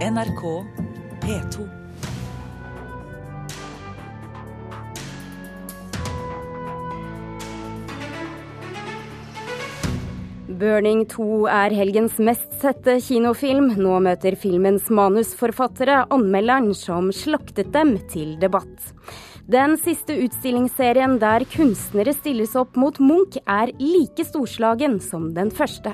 NRK 0.00 0.64
P2. 1.20 1.64
Burning 10.48 11.04
2 11.04 11.26
er 11.52 11.76
helgens 11.76 12.16
mest 12.16 12.48
sette 12.62 12.96
kinofilm. 13.04 13.74
Nå 13.76 13.98
møter 14.00 14.38
filmens 14.40 14.88
manusforfattere 14.88 16.06
anmelderen 16.08 16.72
som 16.72 17.12
slaktet 17.12 17.68
dem 17.76 17.98
til 18.08 18.38
debatt. 18.40 18.94
Den 19.52 19.76
siste 19.84 20.16
utstillingsserien 20.16 21.20
der 21.20 21.44
kunstnere 21.52 22.16
stilles 22.16 22.56
opp 22.56 22.80
mot 22.80 22.96
Munch, 23.04 23.36
er 23.44 23.76
like 23.76 24.24
storslagen 24.24 24.96
som 25.04 25.34
den 25.36 25.52
første. 25.52 25.92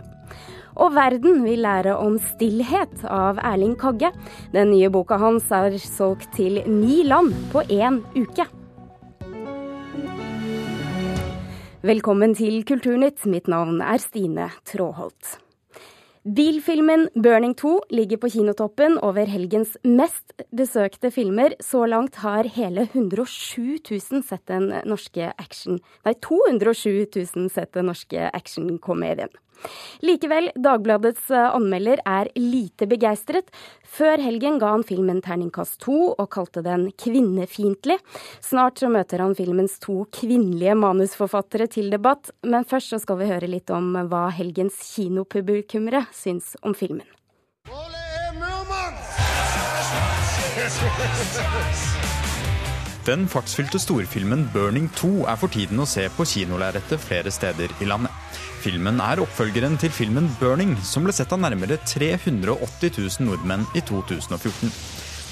Og 0.77 0.93
verden 0.93 1.40
vil 1.46 1.62
lære 1.64 1.95
om 1.96 2.18
stillhet 2.20 3.06
av 3.09 3.40
Erling 3.40 3.77
Kagge. 3.80 4.11
Den 4.52 4.74
nye 4.74 4.91
boka 4.92 5.16
hans 5.20 5.48
er 5.54 5.73
solgt 5.80 6.28
til 6.37 6.60
ni 6.68 7.01
land 7.06 7.32
på 7.52 7.64
én 7.73 8.02
uke. 8.16 8.45
Velkommen 11.87 12.37
til 12.37 12.60
Kulturnytt. 12.68 13.24
Mitt 13.30 13.48
navn 13.48 13.80
er 13.80 14.02
Stine 14.02 14.51
Tråholt. 14.68 15.38
Bilfilmen 16.27 17.06
'Burning 17.15 17.54
2' 17.54 17.87
ligger 17.95 18.18
på 18.18 18.29
kinotoppen 18.34 18.98
over 18.98 19.30
helgens 19.30 19.77
mest 19.84 20.34
besøkte 20.51 21.12
filmer. 21.15 21.54
Så 21.62 21.87
langt 21.87 22.16
har 22.16 22.43
hele 22.51 22.88
107 22.90 23.79
000 23.87 24.24
sett 24.27 24.43
den 24.51 24.73
norske 24.84 25.30
action... 25.38 25.79
Nei, 26.04 26.15
207 26.18 27.06
000 27.15 27.48
sett 27.48 27.73
den 27.73 27.87
norske 27.87 28.27
actionkomedien. 28.34 29.30
Likevel, 30.05 30.51
Dagbladets 30.56 31.30
anmelder 31.30 32.02
er 32.06 32.30
lite 32.38 32.88
begeistret. 32.91 33.51
Før 33.96 34.20
helgen 34.20 34.59
ga 34.60 34.74
han 34.74 34.84
filmen 34.87 35.23
terningkast 35.24 35.79
to 35.84 36.12
og 36.12 36.29
kalte 36.34 36.62
den 36.66 36.91
kvinnefiendtlig. 37.01 37.99
Snart 38.45 38.82
så 38.82 38.90
møter 38.93 39.24
han 39.24 39.37
filmens 39.38 39.79
to 39.82 40.02
kvinnelige 40.12 40.77
manusforfattere 40.79 41.71
til 41.73 41.90
debatt, 41.95 42.32
men 42.45 42.68
først 42.68 42.93
så 42.93 43.01
skal 43.02 43.21
vi 43.23 43.30
høre 43.30 43.51
litt 43.51 43.73
om 43.73 43.95
hva 44.10 44.27
helgens 44.37 44.79
kinopublikummere 44.95 46.07
syns 46.15 46.54
om 46.62 46.77
filmen. 46.77 47.07
Den 53.07 53.29
fartsfylte 53.29 53.79
storfilmen 53.79 54.49
'Burning 54.52 54.88
2' 54.99 55.29
er 55.30 55.37
for 55.38 55.52
tiden 55.52 55.79
å 55.79 55.87
se 55.87 56.09
på 56.16 56.27
kinolerretet 56.27 56.99
flere 57.01 57.30
steder 57.30 57.71
i 57.80 57.87
landet. 57.87 58.26
Filmen 58.66 58.96
er 58.98 59.20
oppfølgeren 59.22 59.76
til 59.78 59.92
filmen 59.95 60.24
'Burning', 60.40 60.72
som 60.82 61.04
ble 61.06 61.12
sett 61.14 61.30
av 61.30 61.38
nærmere 61.38 61.76
380 61.86 62.96
000 62.96 63.28
nordmenn 63.28 63.62
i 63.78 63.82
2014. 63.86 64.72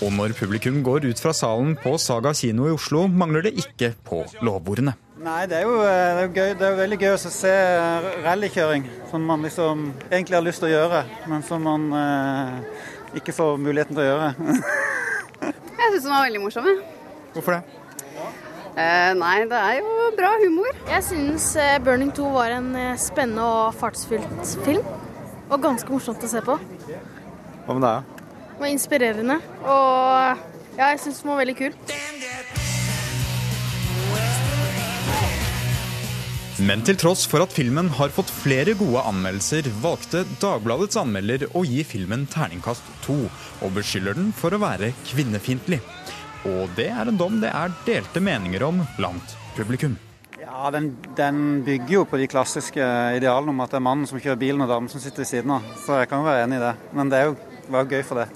Og 0.07 0.13
når 0.15 0.37
publikum 0.39 0.77
går 0.87 1.09
ut 1.09 1.19
fra 1.19 1.33
salen 1.35 1.73
på 1.75 1.97
Saga 1.99 2.31
kino 2.31 2.69
i 2.69 2.75
Oslo, 2.77 3.09
mangler 3.11 3.49
det 3.49 3.57
ikke 3.59 3.91
på 4.07 4.21
lovordene. 4.39 4.95
Nei, 5.19 5.49
det 5.51 5.59
er 5.59 5.67
jo, 5.67 5.75
det 5.83 5.99
er 5.99 6.23
jo 6.23 6.31
gøy, 6.31 6.55
det 6.55 6.69
er 6.69 6.71
jo 6.77 6.81
veldig 6.85 7.01
gøy 7.03 7.13
å 7.17 7.21
se 7.25 7.55
rallykjøring 8.23 8.87
som 9.11 9.27
man 9.27 9.43
liksom 9.43 9.87
egentlig 10.13 10.39
har 10.39 10.47
lyst 10.47 10.63
til 10.63 10.71
å 10.71 10.75
gjøre, 10.77 11.05
men 11.27 11.43
som 11.51 11.67
man 11.67 11.91
eh, 12.05 12.83
ikke 13.19 13.35
får 13.35 13.59
muligheten 13.59 13.99
til 13.99 14.05
å 14.05 14.11
gjøre. 14.13 14.35
jeg 15.81 15.91
syns 15.91 16.05
den 16.05 16.15
var 16.15 16.29
veldig 16.29 16.45
morsom. 16.47 16.71
Jeg. 16.71 16.85
Hvorfor 17.35 17.59
det? 17.59 17.84
Eh, 18.75 19.13
nei, 19.15 19.45
det 19.47 19.59
er 19.59 19.77
jo 19.79 20.07
bra 20.19 20.33
humor. 20.43 20.73
Jeg 20.91 21.05
syns 21.07 21.53
eh, 21.63 21.77
'Burning 21.79 22.11
2' 22.11 22.31
var 22.35 22.51
en 22.57 22.73
eh, 22.75 22.97
spennende 22.99 23.45
og 23.47 23.77
fartsfylt 23.79 24.57
film. 24.67 24.83
Og 25.47 25.63
ganske 25.63 25.87
morsomt 25.93 26.25
å 26.27 26.31
se 26.31 26.43
på. 26.43 26.57
Hva 27.67 27.77
med 27.77 27.87
deg? 27.87 28.25
Det 28.49 28.65
var 28.65 28.73
inspirerende. 28.73 29.37
Og 29.63 30.43
ja, 30.75 30.89
jeg 30.89 31.05
syns 31.05 31.23
den 31.23 31.31
var 31.31 31.39
veldig 31.45 31.57
kul. 31.61 31.79
Men 36.65 36.83
til 36.87 36.99
tross 36.99 37.25
for 37.31 37.43
at 37.43 37.55
filmen 37.55 37.89
har 37.99 38.13
fått 38.15 38.31
flere 38.31 38.75
gode 38.79 39.03
anmeldelser, 39.07 39.71
valgte 39.83 40.23
Dagbladets 40.43 40.99
anmelder 40.99 41.47
å 41.55 41.65
gi 41.67 41.83
filmen 41.87 42.27
terningkast 42.31 42.91
to, 43.07 43.17
og 43.63 43.75
beskylder 43.75 44.19
den 44.19 44.31
for 44.35 44.55
å 44.55 44.63
være 44.63 44.93
kvinnefiendtlig. 45.11 45.81
Og 46.45 46.73
det 46.77 46.91
er 46.93 47.09
en 47.09 47.21
dom 47.21 47.39
det 47.43 47.53
er 47.53 47.73
delte 47.87 48.21
meninger 48.25 48.65
om 48.67 48.83
blant 48.99 49.37
publikum. 49.57 49.97
Ja, 50.41 50.69
den, 50.71 50.91
den, 51.17 51.41
bygger 51.65 51.95
jo 51.97 52.05
på 52.07 52.21
de 52.21 52.29
klassiske 52.31 52.85
idealene 53.17 53.55
om 53.55 53.63
at 53.65 53.73
det 53.73 53.81
er 53.81 53.87
mannen 53.87 54.07
som 54.07 54.21
kjører 54.21 54.39
bilen 54.39 54.63
og 54.65 54.71
damen 54.71 54.93
som 54.93 55.03
sitter 55.03 55.25
ved 55.25 55.31
siden 55.31 55.55
av. 55.57 55.67
Så 55.81 55.99
jeg 55.99 56.11
kan 56.11 56.21
jo 56.21 56.29
være 56.29 56.45
enig 56.45 56.61
i 56.61 56.65
det. 56.67 56.75
Men 56.95 57.11
det 57.13 57.21
er 57.21 57.31
jo 57.31 57.37
var 57.73 57.89
gøy 57.89 58.03
for 58.05 58.21
det. 58.21 58.27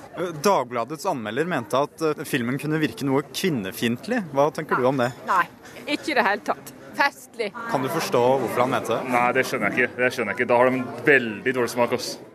Dagbladets 0.45 1.07
anmelder 1.09 1.49
mente 1.49 1.83
at 1.85 2.05
eh, 2.05 2.25
filmen 2.29 2.59
kunne 2.61 2.81
virke 2.81 3.07
noe 3.07 3.27
kvinnefiendtlig. 3.29 4.23
Hva 4.33 4.49
tenker 4.57 4.81
du 4.81 4.89
om 4.89 5.01
det? 5.01 5.11
Nei, 5.29 5.45
ikke 5.85 6.15
i 6.15 6.19
det 6.19 6.27
hele 6.27 6.45
tatt. 6.49 6.73
Festlig. 6.99 7.53
Kan 7.69 7.85
du 7.85 7.91
forstå 7.93 8.23
hvorfor 8.43 8.65
han 8.65 8.73
mente 8.73 8.97
det? 8.97 9.13
Nei, 9.13 9.27
det 9.37 9.45
skjønner 9.47 9.71
jeg 9.71 9.85
ikke. 9.85 10.01
Det 10.01 10.11
skjønner 10.15 10.33
jeg 10.33 10.41
ikke. 10.41 10.51
Da 10.51 10.59
har 10.59 10.71
de 10.71 10.81
en 10.81 10.89
veldig 11.13 11.55
dårlig 11.61 11.75
smak. 11.77 11.95
Også. 11.99 12.28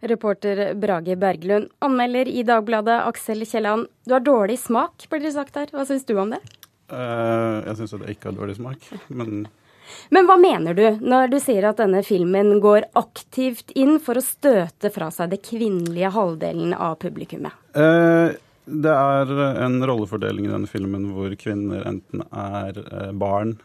Reporter 0.00 0.74
Brage 0.74 1.16
Berglund. 1.16 1.68
Anmelder 1.84 2.28
i 2.28 2.42
Dagbladet 2.46 3.00
Aksel 3.06 3.46
Kielland. 3.46 3.88
Du 4.06 4.14
har 4.14 4.24
dårlig 4.24 4.58
smak, 4.62 5.08
blir 5.10 5.24
det 5.24 5.34
sagt 5.34 5.56
her. 5.58 5.70
Hva 5.72 5.86
syns 5.88 6.06
du 6.08 6.14
om 6.18 6.34
det? 6.34 6.42
Uh, 6.88 7.64
jeg 7.66 7.80
syns 7.80 7.96
at 7.96 8.04
jeg 8.06 8.16
ikke 8.16 8.30
har 8.30 8.36
dårlig 8.38 8.58
smak, 8.60 8.84
men 9.08 9.48
Men 10.12 10.26
hva 10.28 10.34
mener 10.36 10.76
du 10.76 10.84
når 11.00 11.30
du 11.32 11.38
sier 11.40 11.64
at 11.64 11.78
denne 11.80 12.02
filmen 12.04 12.58
går 12.60 12.90
aktivt 12.96 13.72
inn 13.72 13.96
for 14.04 14.20
å 14.20 14.24
støte 14.24 14.90
fra 14.92 15.08
seg 15.12 15.32
det 15.32 15.40
kvinnelige 15.46 16.10
halvdelen 16.12 16.74
av 16.76 16.98
publikummet? 17.00 17.56
Uh, 17.72 18.36
det 18.68 18.92
er 18.92 19.32
en 19.64 19.78
rollefordeling 19.88 20.44
i 20.44 20.52
denne 20.52 20.68
filmen 20.68 21.06
hvor 21.14 21.32
kvinner 21.40 21.86
enten 21.88 22.20
er 22.28 22.82
uh, 22.84 23.12
barn, 23.16 23.56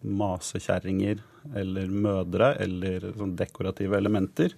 masekjerringer 0.00 1.20
eller 1.56 1.90
mødre 1.92 2.52
eller 2.62 3.10
sånn 3.16 3.36
dekorative 3.38 3.96
elementer. 3.98 4.54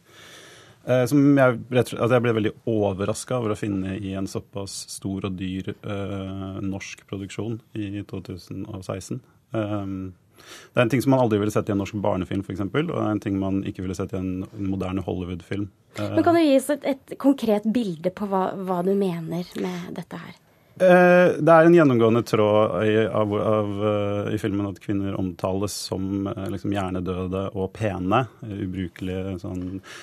Eh, 0.84 1.04
som 1.10 1.20
jeg, 1.36 1.58
altså 1.76 2.08
jeg 2.14 2.24
ble 2.24 2.36
veldig 2.38 2.54
overraska 2.70 3.36
over 3.40 3.52
å 3.52 3.58
finne 3.58 3.98
i 3.98 4.14
en 4.16 4.28
såpass 4.30 4.82
stor 4.94 5.28
og 5.28 5.36
dyr 5.36 5.74
eh, 5.74 6.60
norsk 6.64 7.04
produksjon 7.10 7.58
i 7.76 8.00
2016. 8.08 9.20
Um, 9.52 10.12
det 10.40 10.80
er 10.80 10.86
en 10.86 10.92
ting 10.92 11.02
som 11.04 11.12
man 11.12 11.20
aldri 11.20 11.40
ville 11.42 11.52
sett 11.52 11.68
i 11.68 11.74
en 11.74 11.82
norsk 11.82 11.98
barnefilm, 12.00 12.40
f.eks., 12.46 12.62
og 12.64 12.78
det 12.88 12.96
er 12.96 13.10
en 13.12 13.20
ting 13.20 13.36
man 13.36 13.60
ikke 13.68 13.84
ville 13.84 13.96
sett 13.98 14.14
i 14.14 14.20
en 14.20 14.46
moderne 14.56 15.04
Hollywood-film. 15.04 15.68
Men 16.00 16.24
Kan 16.24 16.38
du 16.38 16.40
gi 16.40 16.56
oss 16.56 16.70
et, 16.72 16.86
et 16.88 17.16
konkret 17.20 17.66
bilde 17.74 18.12
på 18.14 18.28
hva, 18.30 18.46
hva 18.56 18.80
du 18.86 18.94
mener 18.94 19.44
med 19.60 19.90
dette 19.98 20.20
her? 20.22 20.38
Eh, 20.80 21.34
det 21.44 21.52
er 21.52 21.66
en 21.66 21.74
gjennomgående 21.76 22.22
tråd 22.24 22.86
i, 22.88 22.94
av, 23.04 23.32
av, 23.36 23.72
eh, 23.84 24.28
i, 24.32 24.38
filmen 24.40 24.64
at 24.70 24.78
kvinner 24.80 25.18
omtales 25.20 25.74
som 25.90 26.24
eh, 26.30 26.46
liksom, 26.54 26.72
hjernedøde 26.72 27.42
og 27.52 27.68
pene. 27.76 28.22
Ubrukelige 28.40 29.34
sånn 29.42 29.60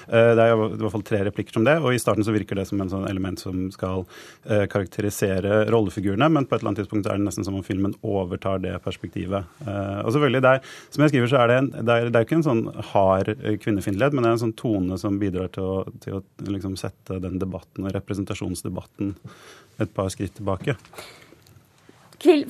Det 0.08 0.44
er 0.44 0.52
i 0.54 0.58
hvert 0.60 0.94
fall 0.94 1.06
tre 1.08 1.24
replikker 1.26 1.58
som 1.58 1.66
det, 1.66 1.80
og 1.82 1.96
i 1.96 2.02
starten 2.02 2.26
så 2.26 2.36
virker 2.36 2.60
det 2.60 2.68
som 2.70 2.82
en 2.84 2.92
sånn 2.92 3.08
element 3.10 3.42
som 3.42 3.68
skal 3.74 4.06
karakterisere 4.46 5.66
rollefigurene, 5.72 6.30
men 6.32 6.46
på 6.46 6.56
et 6.56 6.62
eller 6.62 6.72
annet 6.72 6.82
tidspunkt 6.84 7.10
er 7.10 7.18
det 7.18 7.26
nesten 7.26 7.46
som 7.48 7.58
om 7.58 7.66
filmen 7.66 7.96
overtar 8.06 8.62
det 8.64 8.76
perspektivet. 8.86 9.50
og 9.66 10.12
selvfølgelig, 10.14 10.42
der, 10.46 10.62
Som 10.90 11.04
jeg 11.04 11.14
skriver, 11.14 11.32
så 11.32 11.42
er 11.42 11.48
det, 11.48 11.58
en, 11.58 11.70
det, 11.78 11.94
er, 11.94 12.10
det 12.10 12.20
er 12.20 12.28
ikke 12.28 12.40
en 12.40 12.48
sånn 12.48 12.66
hard 12.94 13.34
kvinnefiendtlighet, 13.64 14.14
men 14.16 14.24
det 14.24 14.30
er 14.30 14.38
en 14.38 14.46
sånn 14.46 14.58
tone 14.60 14.98
som 15.02 15.20
bidrar 15.22 15.52
til 15.56 15.68
å, 15.68 15.78
til 16.04 16.20
å 16.20 16.24
liksom, 16.48 16.78
sette 16.80 17.22
den 17.24 17.40
debatten 17.42 17.88
og 17.88 17.96
representasjonsdebatten 17.98 19.16
et 19.82 19.94
par 19.94 20.10
skritt 20.14 20.36
tilbake. 20.38 20.67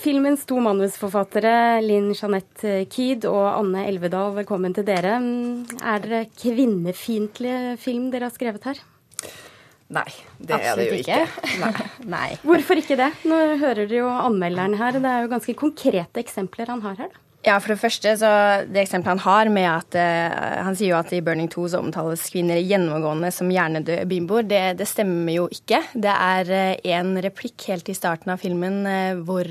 Filmens 0.01 0.45
to 0.47 0.57
manusforfattere, 0.63 1.81
Linn 1.83 2.13
Jeanette 2.15 2.85
Kyd 2.89 3.27
og 3.29 3.43
Anne 3.51 3.83
Elvedal, 3.89 4.31
velkommen 4.37 4.73
til 4.73 4.85
dere. 4.87 5.17
Er 5.83 6.05
dere 6.05 6.21
kvinnefiendtlige 6.39 7.75
film 7.81 8.07
dere 8.13 8.29
har 8.29 8.35
skrevet 8.35 8.69
her? 8.69 8.79
Nei, 9.93 10.07
det 10.39 10.55
Absolutt 10.55 10.71
er 10.71 10.79
det 10.79 10.87
jo 10.87 10.97
ikke. 11.03 11.19
ikke. 11.67 11.85
Nei. 12.15 12.29
Hvorfor 12.43 12.81
ikke 12.81 12.97
det? 12.99 13.11
Nå 13.27 13.37
hører 13.61 13.85
dere 13.85 14.01
jo 14.01 14.09
anmelderen 14.11 14.75
her. 14.79 14.97
Det 14.99 15.11
er 15.11 15.23
jo 15.23 15.31
ganske 15.35 15.55
konkrete 15.59 16.23
eksempler 16.23 16.73
han 16.73 16.83
har 16.87 16.97
her. 17.03 17.13
da. 17.13 17.26
Ja, 17.47 17.61
for 17.63 17.71
det 17.71 17.79
første, 17.79 18.11
så 18.19 18.29
det 18.67 18.81
eksempelet 18.81 19.13
han 19.13 19.21
har 19.23 19.49
med 19.55 19.67
at 19.69 19.95
uh, 19.95 20.63
Han 20.67 20.75
sier 20.75 20.91
jo 20.91 20.97
at 20.97 21.13
i 21.15 21.21
Burning 21.23 21.47
2 21.47 21.67
så 21.71 21.79
omtales 21.79 22.25
kvinner 22.33 22.59
gjennomgående 22.59 23.29
som 23.31 23.47
hjernedøde 23.47 24.03
bimboer. 24.09 24.43
Det, 24.43 24.59
det, 24.81 24.87
stemmer 24.89 25.31
jo 25.31 25.45
ikke. 25.55 25.79
Det 25.95 26.11
er 26.11 26.51
uh, 26.51 26.89
en 26.97 27.13
replikk 27.23 27.69
helt 27.71 27.87
i 27.87 27.95
starten 27.95 28.33
av 28.33 28.41
filmen 28.43 28.81
uh, 28.83 29.21
hvor 29.23 29.47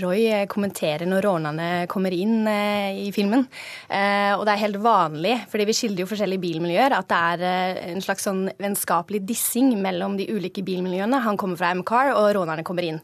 Roy 0.00 0.46
kommenterer 0.48 1.04
når 1.04 1.26
rånerne 1.26 1.66
kommer 1.92 2.14
inn 2.14 2.46
i 2.46 3.10
filmen. 3.14 3.44
og 3.88 4.42
det 4.46 4.52
er 4.52 4.60
helt 4.60 4.78
vanlig, 4.82 5.34
fordi 5.50 5.66
vi 5.68 5.74
skildrer 5.76 6.02
jo 6.04 6.08
forskjellige 6.10 6.42
bilmiljøer, 6.42 6.94
at 6.96 7.08
det 7.10 7.18
er 7.18 7.78
en 7.92 8.02
slags 8.04 8.24
sånn 8.26 8.44
vennskapelig 8.62 9.20
dissing 9.28 9.72
mellom 9.82 10.16
de 10.18 10.26
ulike 10.30 10.64
bilmiljøene. 10.66 11.20
Han 11.24 11.38
kommer 11.40 11.58
fra 11.60 11.72
M-Car, 11.74 12.12
og 12.16 12.30
rånerne 12.38 12.64
kommer 12.66 12.86
inn. 12.86 13.00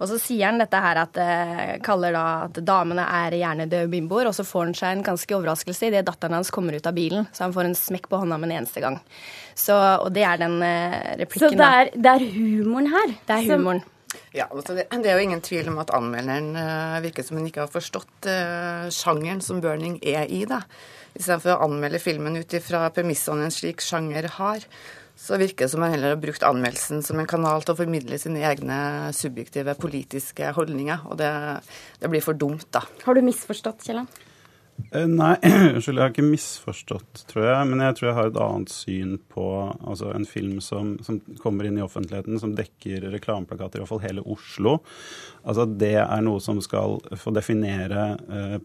Og 0.00 0.10
så 0.10 0.20
sier 0.22 0.50
han 0.50 0.60
dette 0.62 0.82
her 0.84 1.02
at 1.04 1.20
kaller 1.84 2.16
da 2.16 2.26
at 2.46 2.62
damene 2.66 3.06
er 3.22 3.38
hjernedøde 3.40 3.71
hjernedøde 3.72 3.90
bimboer, 3.92 4.28
og 4.28 4.34
så 4.36 4.44
får 4.44 4.68
han 4.68 4.74
seg 4.76 4.96
en 4.96 5.06
ganske 5.06 5.36
overraskelse 5.36 5.88
idet 5.88 6.04
datteren 6.06 6.36
hans 6.36 6.52
kommer 6.52 6.76
ut 6.76 6.86
av 6.86 6.94
bilen. 6.94 7.26
Så 7.32 7.46
han 7.46 7.54
får 7.54 7.68
en 7.68 7.78
smekk 7.78 8.08
på 8.10 8.20
hånda 8.20 8.38
med 8.38 8.50
en 8.50 8.62
eneste 8.62 8.82
gang. 8.84 9.00
Så, 9.54 9.74
og 9.74 10.12
det 10.12 10.24
er 10.26 10.40
den 10.40 10.60
uh, 10.60 11.16
replikken. 11.20 11.48
Så 11.48 11.56
det 11.56 11.68
er, 11.68 11.90
det 11.94 12.12
er, 12.12 12.28
humoren 12.36 12.92
her? 12.92 13.16
Det 13.26 13.38
er 13.38 13.50
humoren. 13.52 13.82
Ja, 14.36 14.46
altså 14.52 14.74
det, 14.76 14.90
det, 14.92 15.08
er 15.08 15.16
jo 15.16 15.24
ingen 15.24 15.40
tvil 15.44 15.70
om 15.72 15.78
at 15.80 15.92
anmelderen 15.96 16.52
uh, 16.56 17.00
virker 17.04 17.24
som 17.24 17.38
hun 17.38 17.48
ikke 17.48 17.64
har 17.64 17.72
forstått 17.72 18.28
uh, 18.28 18.88
sjangeren 18.92 19.40
som 19.44 19.62
'Burning' 19.62 20.00
er 20.04 20.28
i. 20.28 20.44
da. 20.48 20.62
Istedenfor 21.16 21.56
å 21.56 21.62
anmelde 21.66 22.00
filmen 22.00 22.36
ut 22.40 22.56
ifra 22.56 22.86
premissene 22.92 23.48
en 23.48 23.54
slik 23.54 23.84
sjanger 23.84 24.28
har, 24.38 24.64
så 25.22 25.38
virker 25.38 25.66
det 25.66 25.70
som 25.70 25.84
han 25.84 25.94
heller 25.94 26.16
har 26.16 26.22
brukt 26.22 26.42
anmeldelsen 26.42 27.04
som 27.06 27.20
en 27.22 27.30
kanal 27.30 27.62
til 27.62 27.76
å 27.76 27.78
formidle 27.78 28.18
sine 28.18 28.42
egne 28.48 28.78
subjektive 29.14 29.76
politiske 29.78 30.50
holdninger. 30.56 31.06
Og 31.12 31.20
det, 31.20 31.30
det 32.02 32.10
blir 32.10 32.24
for 32.24 32.38
dumt, 32.38 32.66
da. 32.74 32.82
Har 33.06 33.14
du 33.14 33.22
misforstått, 33.22 33.86
Kielland? 33.86 34.10
Eh, 34.92 35.06
nei, 35.08 35.36
unnskyld, 35.74 35.98
jeg 35.98 36.02
har 36.02 36.12
ikke 36.12 36.26
misforstått, 36.26 37.22
tror 37.30 37.46
jeg. 37.46 37.68
Men 37.70 37.82
jeg 37.86 37.96
tror 37.96 38.08
jeg 38.08 38.16
har 38.18 38.30
et 38.30 38.40
annet 38.44 38.72
syn 38.72 39.14
på 39.32 39.44
altså, 39.70 40.10
en 40.12 40.26
film 40.28 40.58
som, 40.64 40.94
som, 41.04 41.20
kommer 41.40 41.68
inn 41.68 41.78
i 41.80 41.84
offentligheten, 41.84 42.38
som 42.40 42.54
dekker 42.56 43.06
reklameplakater, 43.14 43.78
i 43.78 43.82
hvert 43.82 43.92
fall 43.92 44.02
hele 44.04 44.24
Oslo. 44.32 44.78
Altså, 45.48 45.66
det 45.66 45.94
er 46.02 46.24
noe 46.24 46.42
som 46.44 46.60
skal 46.64 46.98
få 47.20 47.32
definere 47.34 48.08
eh, 48.28 48.58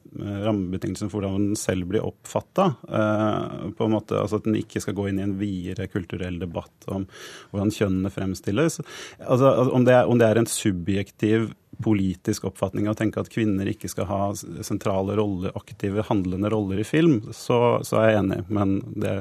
rammebetingelsene 0.48 1.12
for 1.12 1.24
hvordan 1.24 1.52
den 1.52 1.60
selv 1.60 1.88
blir 1.92 2.06
oppfatta. 2.08 2.70
Eh, 2.88 3.70
på 3.78 3.88
en 3.88 3.96
måte, 3.96 4.20
altså 4.20 4.42
At 4.42 4.50
den 4.50 4.60
ikke 4.60 4.84
skal 4.84 4.98
gå 4.98 5.08
inn 5.10 5.22
i 5.22 5.28
en 5.28 5.38
videre 5.40 5.88
kulturell 5.92 6.42
debatt 6.42 6.92
om 6.92 7.08
hvordan 7.52 7.72
kjønnene 7.74 8.12
fremstilles. 8.14 8.82
Altså, 9.24 9.54
altså 9.54 9.72
om, 9.72 9.88
det 9.88 9.96
er, 9.96 10.12
om 10.12 10.20
det 10.20 10.28
er 10.28 10.42
en 10.42 10.52
subjektiv 10.52 11.54
politisk 11.84 12.48
oppfatning 12.50 12.88
av 12.88 12.96
å 12.96 13.00
tenke 13.00 13.22
at 13.22 13.30
kvinner 13.32 13.70
ikke 13.70 13.90
skal 13.92 14.08
ha 14.10 14.22
sentrale 14.36 15.16
roller, 15.20 15.54
aktive, 15.58 16.06
handlende 16.10 16.50
roller 16.54 16.82
i 16.82 16.88
film, 16.88 17.20
så, 17.36 17.80
så 17.86 18.02
er 18.02 18.10
jeg 18.10 18.20
enig, 18.24 18.40
men 18.50 18.76
det 18.96 19.14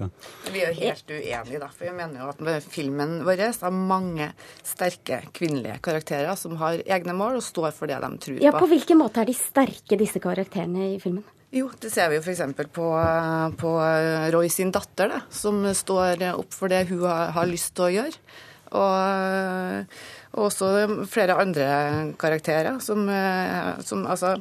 Vi 0.52 0.62
er 0.64 0.72
jo 0.72 0.80
helt 0.80 1.12
uenige, 1.12 1.60
da. 1.62 1.70
For 1.76 1.88
jeg 1.88 1.96
mener 1.98 2.22
jo 2.22 2.32
at 2.32 2.68
filmen 2.72 3.18
vår 3.26 3.44
har 3.46 3.76
mange 3.76 4.30
sterke 4.64 5.22
kvinnelige 5.36 5.78
karakterer 5.84 6.36
som 6.38 6.56
har 6.60 6.82
egne 6.84 7.16
mål 7.16 7.40
og 7.40 7.46
står 7.46 7.72
for 7.76 7.90
det 7.90 8.00
de 8.02 8.12
tror 8.24 8.38
på. 8.40 8.44
Ja, 8.44 8.54
På 8.56 8.68
hvilken 8.70 9.00
måte 9.00 9.22
er 9.22 9.30
de 9.30 9.36
sterke, 9.36 9.98
disse 10.00 10.22
karakterene 10.22 10.94
i 10.94 11.00
filmen? 11.02 11.24
Jo, 11.54 11.68
det 11.80 11.92
ser 11.92 12.10
vi 12.10 12.18
jo 12.18 12.24
f.eks. 12.24 12.42
På, 12.74 12.88
på 13.60 13.76
Roy 14.34 14.50
sin 14.52 14.72
datter, 14.74 15.12
da, 15.12 15.22
som 15.30 15.62
står 15.76 16.26
opp 16.34 16.52
for 16.56 16.72
det 16.72 16.86
hun 16.90 17.06
har, 17.06 17.30
har 17.36 17.48
lyst 17.48 17.76
til 17.76 17.86
å 17.86 17.94
gjøre. 18.00 18.24
Og 18.76 19.96
og 20.36 20.48
også 20.50 20.70
flere 21.10 21.38
andre 21.40 21.66
karakterer 22.20 22.80
som, 22.84 23.06
eh, 23.08 23.70
som 23.84 24.04
altså 24.04 24.34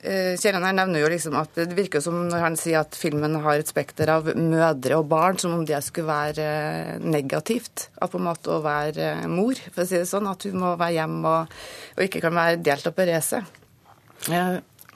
eh, 0.00 0.34
Kjelland 0.40 0.64
her 0.64 0.76
nevner 0.78 1.02
jo 1.02 1.10
liksom 1.12 1.36
at 1.36 1.52
det 1.58 1.76
virker 1.76 2.02
som 2.04 2.16
når 2.30 2.44
han 2.46 2.56
sier 2.58 2.80
at 2.80 2.96
filmen 2.96 3.36
har 3.44 3.60
et 3.60 3.68
spekter 3.68 4.08
av 4.12 4.30
mødre 4.32 5.00
og 5.00 5.10
barn, 5.10 5.38
som 5.40 5.58
om 5.58 5.66
det 5.68 5.82
skulle 5.84 6.08
være 6.08 6.48
eh, 6.48 6.94
negativt. 7.04 7.90
At 8.00 8.14
på 8.14 8.20
en 8.20 8.28
måte 8.30 8.56
å 8.56 8.62
være 8.64 9.28
mor, 9.28 9.60
for 9.68 9.84
å 9.84 9.88
si 9.88 10.00
det 10.00 10.08
sånn. 10.08 10.30
At 10.30 10.48
hun 10.48 10.58
må 10.64 10.74
være 10.80 10.96
hjemme 10.96 11.36
og, 11.36 11.60
og 11.98 12.08
ikke 12.08 12.24
kan 12.24 12.36
være 12.40 12.62
delt 12.64 12.88
opp 12.88 13.04
i 13.04 13.08
racet. 13.12 13.54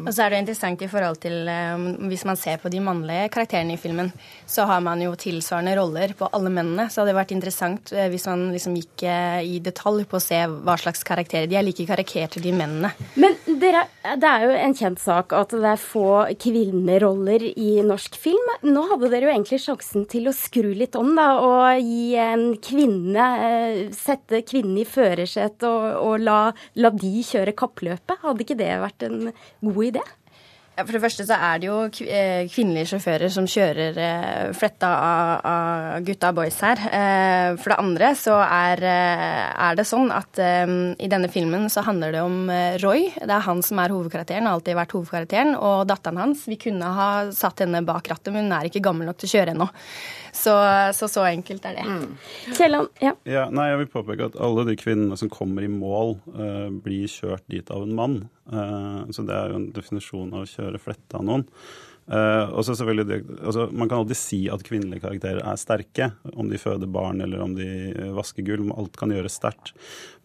Og 0.00 0.08
så 0.08 0.24
er 0.24 0.32
det 0.32 0.38
interessant 0.40 0.82
i 0.82 0.88
forhold 0.88 1.18
til 1.20 1.48
um, 1.52 1.84
Hvis 2.08 2.24
man 2.24 2.38
ser 2.40 2.56
på 2.62 2.70
de 2.72 2.80
mannlige 2.80 3.28
karakterene 3.34 3.74
i 3.76 3.80
filmen, 3.80 4.08
så 4.48 4.64
har 4.68 4.80
man 4.80 5.02
jo 5.04 5.12
tilsvarende 5.20 5.74
roller 5.76 6.14
på 6.16 6.30
alle 6.32 6.50
mennene. 6.50 6.88
Så 6.88 7.02
hadde 7.02 7.12
det 7.12 7.18
vært 7.20 7.34
interessant 7.36 7.92
uh, 7.92 8.06
hvis 8.12 8.26
man 8.30 8.46
liksom 8.54 8.78
gikk 8.78 9.04
uh, 9.04 9.42
i 9.44 9.60
detalj 9.64 10.06
på 10.08 10.18
å 10.18 10.24
se 10.24 10.40
hva 10.48 10.78
slags 10.80 11.04
karakterer 11.06 11.50
de 11.50 11.60
er. 11.60 11.66
like 11.66 11.86
karikerte, 11.86 12.40
de 12.42 12.54
mennene. 12.56 12.90
Men 13.20 13.36
dere, 13.62 13.84
det 14.18 14.28
er 14.28 14.44
jo 14.44 14.54
en 14.58 14.74
kjent 14.76 15.00
sak 15.02 15.32
at 15.36 15.54
det 15.54 15.68
er 15.72 15.80
få 15.80 16.06
kvinneroller 16.42 17.44
i 17.50 17.70
norsk 17.86 18.18
film. 18.20 18.52
Nå 18.66 18.84
hadde 18.90 19.10
dere 19.12 19.28
jo 19.28 19.32
egentlig 19.32 19.60
sjansen 19.64 20.06
til 20.10 20.28
å 20.28 20.34
skru 20.36 20.72
litt 20.76 20.98
om 20.98 21.14
da, 21.16 21.28
og 21.40 21.82
gi 21.82 22.16
en 22.20 22.48
kvinne 22.62 23.28
uh, 23.42 23.82
Sette 23.96 24.42
kvinnen 24.46 24.80
i 24.82 24.88
førersetet 24.88 25.66
og, 25.68 25.86
og 26.02 26.24
la, 26.26 26.40
la 26.78 26.90
de 26.94 27.12
kjøre 27.26 27.54
kappløpet. 27.58 28.18
Hadde 28.22 28.44
ikke 28.44 28.58
det 28.58 28.72
vært 28.82 29.06
en 29.08 29.30
god 29.32 29.82
idé? 29.92 30.04
For 30.72 30.96
det 30.96 31.02
første 31.02 31.24
så 31.28 31.36
er 31.36 31.58
det 31.60 31.68
jo 31.68 31.78
eh, 32.06 32.46
kvinnelige 32.48 32.94
sjåfører 32.94 33.32
som 33.32 33.48
kjører 33.50 33.98
eh, 34.00 34.52
fletta 34.56 34.88
av, 34.88 35.32
av 35.44 36.06
gutta 36.06 36.30
boys 36.32 36.56
her. 36.64 36.80
Eh, 36.88 37.48
for 37.60 37.74
det 37.74 37.78
andre 37.82 38.12
så 38.16 38.38
er, 38.46 38.80
er 38.80 39.76
det 39.76 39.84
sånn 39.88 40.08
at 40.14 40.40
i 40.40 41.10
denne 41.12 41.28
filmen 41.32 41.68
så 41.72 41.84
handler 41.84 42.16
det 42.16 42.22
om 42.24 42.48
Roy. 42.80 43.10
Det 43.18 43.28
er 43.28 43.44
han 43.44 43.60
som 43.64 43.82
er 43.82 43.92
hovedkarakteren, 43.92 44.48
har 44.48 44.56
alltid 44.56 44.78
vært 44.78 44.96
hovedkarakteren. 44.96 45.54
Og 45.60 45.84
datteren 45.90 46.22
hans. 46.22 46.46
Vi 46.48 46.58
kunne 46.60 46.88
ha 46.96 47.10
satt 47.36 47.60
henne 47.64 47.84
bak 47.86 48.08
rattet, 48.08 48.32
men 48.32 48.48
hun 48.48 48.56
er 48.56 48.70
ikke 48.70 48.84
gammel 48.84 49.10
nok 49.10 49.20
til 49.20 49.28
å 49.28 49.34
kjøre 49.36 49.56
ennå. 49.56 49.68
Så, 50.32 50.52
så, 50.96 51.08
så 51.12 51.26
enkelt 51.28 51.64
er 51.68 51.76
det. 51.76 51.84
Mm. 51.84 52.12
Kjelland, 52.56 52.88
ja. 53.04 53.12
ja. 53.28 53.44
Nei, 53.52 53.68
jeg 53.68 53.82
vil 53.82 53.90
påpeke 53.92 54.30
at 54.30 54.38
alle 54.40 54.64
de 54.70 54.76
kvinnene 54.80 55.18
som 55.20 55.28
kommer 55.32 55.66
i 55.66 55.68
mål, 55.68 56.16
uh, 56.32 56.70
blir 56.72 57.04
kjørt 57.12 57.44
dit 57.52 57.68
av 57.68 57.84
en 57.84 57.92
mann. 57.98 58.16
Uh, 58.48 59.04
så 59.12 59.26
det 59.28 59.36
er 59.36 59.52
jo 59.52 59.60
en 59.60 59.68
definisjon 59.76 60.32
av 60.32 60.46
å 60.46 60.48
kjøre 60.62 60.82
fletta 60.82 61.20
av 61.20 61.26
noen. 61.28 61.48
Uh, 62.02 62.50
og 62.58 62.64
så 62.66 62.74
selvfølgelig, 62.74 63.20
altså, 63.46 63.68
Man 63.70 63.86
kan 63.86 64.00
alltid 64.00 64.18
si 64.18 64.40
at 64.50 64.64
kvinnelige 64.66 65.04
karakterer 65.04 65.44
er 65.46 65.60
sterke. 65.60 66.08
Om 66.32 66.50
de 66.50 66.58
føder 66.58 66.90
barn 66.90 67.22
eller 67.22 67.44
om 67.44 67.54
de 67.58 67.68
vasker 68.16 68.46
gulv. 68.46 68.72
Alt 68.74 68.98
kan 68.98 69.14
gjøres 69.14 69.38
sterkt. 69.38 69.74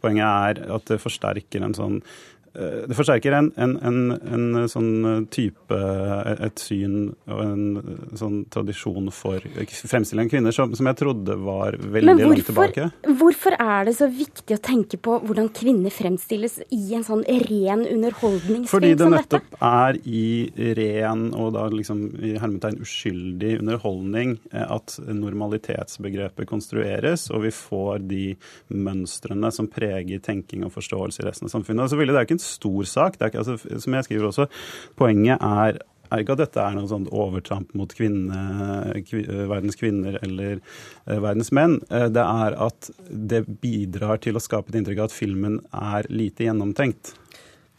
Poenget 0.01 0.25
er 0.25 0.73
at 0.77 0.89
det 0.89 1.01
forsterker 1.03 1.65
en 1.65 1.77
sånn 1.77 2.01
Eh, 2.01 2.36
det 2.57 2.95
forsterker 2.97 3.35
en, 3.37 3.51
en, 3.55 3.75
en, 3.85 3.97
en, 4.33 4.69
sånn 4.71 4.91
eh, 5.05 5.19
type, 5.33 5.77
eh, 5.77 6.31
et 6.47 6.61
syn 6.61 7.11
og 7.29 7.41
en 7.43 7.97
sånn 8.17 8.39
tradisjon 8.53 9.11
for 9.13 9.43
fremstilling 9.67 10.25
av 10.25 10.31
kvinner 10.31 10.55
som, 10.55 10.73
som, 10.77 10.89
jeg 10.89 10.97
trodde 11.03 11.35
var 11.37 11.77
veldig 11.77 12.15
hvorfor, 12.15 12.33
langt 12.33 12.49
tilbake. 12.49 12.87
Hvorfor 13.19 13.57
er 13.59 13.87
det 13.89 13.93
så 13.99 14.09
viktig 14.09 14.57
å 14.57 14.61
tenke 14.63 14.97
på 14.97 15.19
hvordan 15.27 15.51
kvinner 15.53 15.93
fremstilles 15.93 16.59
i 16.73 16.95
en 16.97 17.05
sånn 17.05 17.21
ren 17.27 17.85
underholdningsfilm 17.85 18.65
som 18.65 18.65
dette? 18.65 18.73
Fordi 18.73 18.93
det 18.97 19.11
nettopp 19.13 19.59
er 19.69 20.01
i 20.09 20.73
ren 20.79 21.27
og 21.37 21.53
da 21.57 21.67
liksom 21.73 22.03
i 22.25 22.33
hermetegn 22.41 22.81
uskyldig 22.81 23.57
underholdning 23.61 24.37
at 24.57 24.97
normalitetsbegrepet 25.05 26.49
konstrueres, 26.49 27.27
og 27.29 27.45
vi 27.45 27.53
får 27.53 28.01
de 28.09 28.25
mønstrene 28.73 29.51
som 29.53 29.69
preger 29.69 30.21
tenking 30.23 30.65
og 30.65 30.73
forståelse 30.75 31.21
i 31.21 31.27
resten 31.27 31.49
av 31.49 31.53
samfunnet. 31.53 31.85
Og 31.85 31.93
så 31.93 31.99
ville 31.99 32.15
det 32.15 32.23
er 32.23 32.29
ikke 32.29 32.37
en 32.39 32.46
stor 32.47 32.89
sak. 32.89 33.19
Ikke, 33.19 33.43
altså, 33.43 33.57
som 33.83 33.97
jeg 33.97 34.07
skriver 34.07 34.31
også, 34.31 34.49
poenget 34.99 35.43
er 35.43 35.81
er 36.11 36.23
ikke 36.23 36.37
at 36.37 36.43
dette 36.43 36.63
er 36.63 36.75
noe 36.77 36.89
sånt 36.89 37.09
overtramp 37.11 37.73
mot 37.77 37.91
kvinne, 37.91 38.41
kv, 39.07 39.23
verdens 39.49 39.75
kvinner 39.79 40.17
eller 40.23 40.59
eh, 40.59 41.19
verdens 41.23 41.51
menn. 41.55 41.79
Uh, 41.91 42.07
det 42.13 42.23
er 42.23 42.57
at 42.67 42.89
det 43.09 43.43
bidrar 43.63 44.21
til 44.23 44.39
å 44.39 44.43
skape 44.43 44.71
et 44.71 44.79
inntrykk 44.79 45.03
av 45.03 45.09
at 45.09 45.17
filmen 45.17 45.59
er 45.75 46.07
lite 46.07 46.47
gjennomtenkt. 46.47 47.15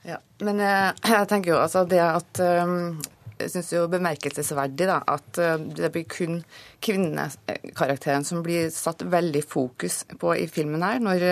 Ja, 0.06 0.20
Men 0.44 0.62
jeg, 0.62 0.96
jeg 1.14 1.30
tenker 1.30 1.54
jo 1.54 1.62
altså 1.62 1.84
det 1.88 2.02
at 2.04 2.42
um, 2.64 2.98
syns 3.46 3.72
jo 3.72 3.86
bemerkelsesverdig 3.90 4.88
da, 4.90 4.98
at 5.06 5.38
det 5.78 5.92
blir 5.94 6.08
kun 6.10 6.40
kvinnekarakteren 6.84 8.24
som 8.24 8.42
blir 8.42 8.68
satt 8.70 9.02
veldig 9.02 9.42
fokus 9.46 10.04
på 10.18 10.34
i 10.38 10.46
filmen 10.50 10.82
her, 10.84 11.00
når, 11.02 11.24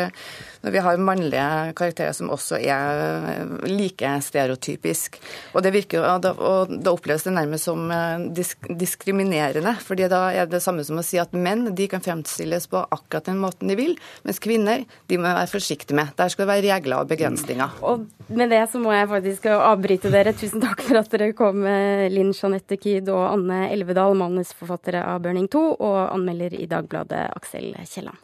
når, 0.65 0.75
vi 0.75 0.83
har 0.83 1.03
mannlige 1.03 1.75
karakterer 1.79 2.15
som 2.17 2.33
også 2.35 2.59
er 2.59 3.45
like 3.69 4.11
stereotypisk. 4.27 5.21
Og 5.55 5.63
det 5.65 5.73
virker, 5.77 6.03
og 6.03 6.25
da, 6.25 6.33
og 6.35 6.73
da 6.83 6.95
oppleves 6.95 7.27
det 7.27 7.35
nærmest 7.37 7.69
som 7.69 7.87
eh, 7.95 8.27
disk, 8.37 8.67
diskriminerende. 8.67 9.77
fordi 9.83 10.09
da 10.11 10.23
er 10.33 10.51
det 10.51 10.63
samme 10.65 10.85
som 10.87 10.99
å 10.99 11.07
si 11.07 11.21
at 11.23 11.35
menn 11.37 11.71
de 11.77 11.89
kan 11.91 12.03
fremstilles 12.03 12.67
på 12.73 12.83
akkurat 12.83 13.31
den 13.31 13.41
måten 13.43 13.71
de 13.71 13.79
vil, 13.79 13.95
mens 14.27 14.43
kvinner 14.43 14.85
de 15.07 15.21
må 15.21 15.29
være 15.29 15.51
forsiktige 15.53 15.97
med. 15.99 16.15
Der 16.19 16.33
skal 16.33 16.47
det 16.47 16.53
være 16.55 16.67
regler 16.75 17.05
og 17.05 17.11
begrensninger. 17.11 17.79
Og 17.87 18.07
med 18.29 18.51
det 18.51 18.65
så 18.73 18.83
må 18.83 18.95
jeg 18.95 19.11
faktisk 19.11 19.47
avbryte 19.55 20.11
dere. 20.11 20.35
Tusen 20.37 20.63
takk 20.65 20.83
for 20.83 20.99
at 20.99 21.13
dere 21.13 21.31
kom, 21.39 21.63
Linn 22.13 22.33
Jeanette 22.37 22.79
Kyd 22.81 23.11
og 23.13 23.25
Anne 23.31 23.67
Elvedal, 23.73 24.17
manusforfattere 24.19 25.05
av 25.07 25.23
Burning 25.25 25.49
2 25.53 25.65
og 25.77 25.99
anmelder 26.07 26.57
i 26.59 26.69
Dagbladet 26.71 27.27
Aksel 27.37 27.73
Kielland. 27.85 28.23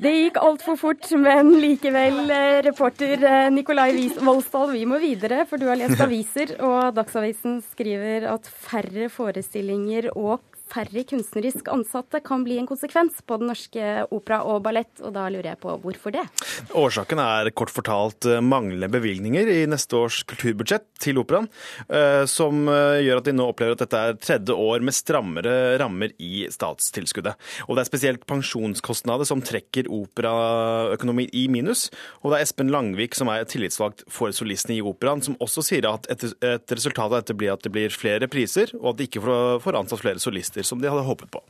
Det 0.00 0.10
gikk 0.14 0.38
altfor 0.40 0.78
fort, 0.80 1.10
men 1.20 1.50
likevel, 1.60 2.22
eh, 2.32 2.62
reporter 2.64 3.20
eh, 3.20 3.50
Nikolai 3.52 3.90
Voldsdal, 4.16 4.70
vi 4.72 4.86
må 4.88 4.96
videre, 5.02 5.42
for 5.48 5.60
du 5.60 5.66
har 5.68 5.76
lest 5.76 6.00
aviser, 6.06 6.54
og 6.64 6.94
Dagsavisen 6.96 7.58
skriver 7.66 8.24
at 8.32 8.48
færre 8.48 9.10
forestillinger 9.12 10.08
og 10.14 10.40
færre 10.70 11.04
kunstnerisk 11.08 11.68
ansatte 11.72 12.20
kan 12.24 12.44
bli 12.46 12.58
en 12.60 12.68
konsekvens 12.68 13.20
på 13.26 13.38
Den 13.40 13.50
norske 13.50 13.86
opera 14.14 14.42
og 14.48 14.62
ballett, 14.64 14.92
og 15.02 15.14
da 15.16 15.26
lurer 15.32 15.52
jeg 15.52 15.60
på 15.62 15.74
hvorfor 15.82 16.14
det? 16.14 16.24
Årsaken 16.76 17.22
er 17.22 17.50
kort 17.56 17.72
fortalt 17.74 18.28
eh, 18.28 18.42
manglende 18.44 18.90
bevilgninger 18.92 19.50
i 19.50 19.58
neste 19.70 19.98
års 19.98 20.20
kulturbudsjett 20.30 20.86
til 21.02 21.20
operaen, 21.22 21.48
eh, 21.88 22.24
som 22.30 22.68
eh, 22.70 23.00
gjør 23.04 23.22
at 23.22 23.28
de 23.28 23.34
nå 23.36 23.48
opplever 23.50 23.76
at 23.76 23.84
dette 23.84 24.00
er 24.00 24.18
tredje 24.20 24.56
år 24.56 24.84
med 24.86 24.96
strammere 24.96 25.56
rammer 25.80 26.14
i 26.22 26.46
statstilskuddet. 26.52 27.38
Og 27.68 27.76
det 27.76 27.84
er 27.84 27.90
spesielt 27.90 28.26
pensjonskostnader 28.30 29.28
som 29.28 29.42
trekker 29.44 29.90
operaøkonomi 29.90 31.28
i 31.36 31.46
minus. 31.52 31.88
Og 32.22 32.32
det 32.32 32.40
er 32.40 32.46
Espen 32.46 32.72
Langvik, 32.72 33.16
som 33.18 33.30
er 33.32 33.46
tillitsvalgt 33.48 34.04
for 34.10 34.34
solistene 34.36 34.78
i 34.78 34.84
operaen, 34.84 35.22
som 35.24 35.38
også 35.42 35.64
sier 35.66 35.88
at 35.90 36.08
et, 36.12 36.26
resultat 36.70 37.10
av 37.10 37.20
dette 37.20 37.36
blir 37.36 37.54
at 37.54 37.64
det 37.64 37.72
blir 37.74 37.92
flere 37.94 38.28
priser, 38.30 38.72
og 38.80 38.92
at 38.92 39.00
de 39.00 39.08
ikke 39.08 39.22
får 39.64 39.78
ansatt 39.78 40.02
flere 40.02 40.22
solister, 40.22 40.59
som 40.66 40.80
de 40.82 40.90
hadde 40.90 41.06
håpet 41.06 41.30
på. 41.32 41.42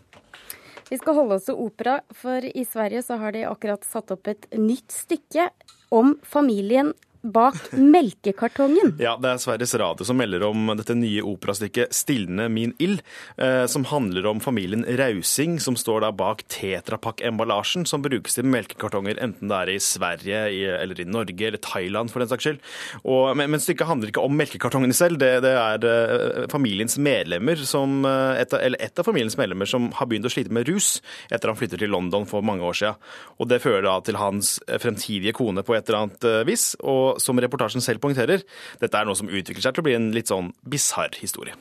Vi 0.91 0.99
skal 0.99 1.15
holde 1.15 1.37
oss 1.39 1.47
til 1.47 1.59
opera, 1.63 2.01
for 2.11 2.43
i 2.43 2.65
Sverige 2.67 3.05
så 3.07 3.21
har 3.21 3.37
de 3.37 3.45
akkurat 3.47 3.85
satt 3.87 4.11
opp 4.11 4.27
et 4.31 4.49
nytt 4.59 4.91
stykke 4.91 5.49
om 5.95 6.17
familien 6.27 6.95
bak 7.23 7.73
melkekartongen. 7.73 8.97
Ja, 9.01 9.15
det 9.21 9.31
er 9.31 9.41
Sveriges 9.41 9.73
Radio 9.81 10.05
som 10.07 10.19
melder 10.21 10.43
om 10.47 10.69
dette 10.77 10.95
nye 10.97 11.23
operastykket 11.25 11.93
'Stilne 11.95 12.49
min 12.53 12.75
ild', 12.79 13.01
eh, 13.41 13.67
som 13.67 13.85
handler 13.89 14.27
om 14.27 14.41
familien 14.41 14.85
Rausing, 14.85 15.59
som 15.61 15.77
står 15.77 16.05
da 16.05 16.11
bak 16.13 16.43
Tetrapak-emballasjen 16.53 17.87
som 17.89 18.03
brukes 18.05 18.37
til 18.37 18.45
melkekartonger, 18.45 19.19
enten 19.21 19.49
det 19.49 19.57
er 19.57 19.73
i 19.73 19.79
Sverige 19.81 20.43
i, 20.53 20.61
eller 20.69 21.01
i 21.01 21.09
Norge 21.09 21.47
eller 21.47 21.59
Thailand, 21.59 22.11
for 22.11 22.21
den 22.21 22.29
saks 22.29 22.45
skyld. 22.45 22.61
Og, 23.05 23.37
men, 23.37 23.51
men, 23.51 23.61
stykket 23.61 23.89
handler 23.89 24.13
ikke 24.13 24.25
om 24.25 24.37
melkekartongene 24.37 24.97
selv, 24.97 25.21
det, 25.21 25.33
det 25.45 25.55
er 25.57 25.89
eh, 25.89 26.47
familiens 26.53 26.99
medlemmer 27.01 27.61
som 27.65 28.05
uh, 28.05 28.37
et, 28.37 28.53
eller 28.53 28.81
et 28.81 28.99
av 28.99 29.07
familiens 29.07 29.37
medlemmer 29.41 29.69
som 29.69 29.91
har 29.97 30.09
begynt 30.11 30.29
å 30.29 30.33
slite 30.33 30.53
med 30.53 30.69
rus 30.69 31.01
etter 31.31 31.51
han 31.51 31.59
flytter 31.59 31.81
til 31.81 31.93
London 31.93 32.29
for 32.29 32.45
mange 32.45 32.65
år 32.65 32.77
siden. 32.77 33.11
Og 33.41 33.49
det 33.51 33.63
fører 33.65 33.87
da 33.89 33.99
til 34.05 34.21
hans 34.21 34.59
fremtidige 34.81 35.35
kone 35.37 35.65
på 35.67 35.77
et 35.77 35.89
eller 35.89 36.05
annet 36.05 36.29
uh, 36.29 36.43
vis. 36.49 36.73
og 36.81 37.10
som 37.19 37.41
reportasjen 37.43 37.85
selv 37.85 38.03
poengterer, 38.05 38.45
dette 38.81 38.97
er 38.97 39.09
noe 39.09 39.19
som 39.19 39.31
utvikler 39.31 39.65
seg 39.65 39.75
til 39.75 39.85
å 39.85 39.89
bli 39.89 39.99
en 39.99 40.11
litt 40.15 40.31
sånn 40.31 40.53
bisarr 40.63 41.19
historie. 41.21 41.57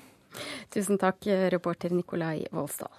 Tusen 0.73 0.99
takk, 1.01 1.25
reporter 1.51 1.93
Nikolai 1.95 2.45
Voldsdal. 2.53 2.93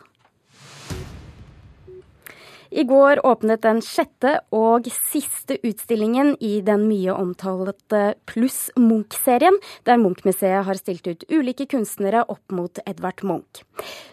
I 2.71 2.85
går 2.87 3.19
åpnet 3.27 3.65
den 3.65 3.81
sjette 3.83 4.37
og 4.55 4.87
siste 4.95 5.57
utstillingen 5.67 6.37
i 6.39 6.61
den 6.63 6.85
mye 6.87 7.17
omtalte 7.19 8.03
Pluss 8.31 8.69
Munch-serien, 8.79 9.59
der 9.89 9.99
Munch-museet 9.99 10.63
har 10.69 10.79
stilt 10.79 11.09
ut 11.11 11.27
ulike 11.35 11.67
kunstnere 11.71 12.23
opp 12.31 12.55
mot 12.55 12.79
Edvard 12.87 13.25
Munch. 13.27 13.65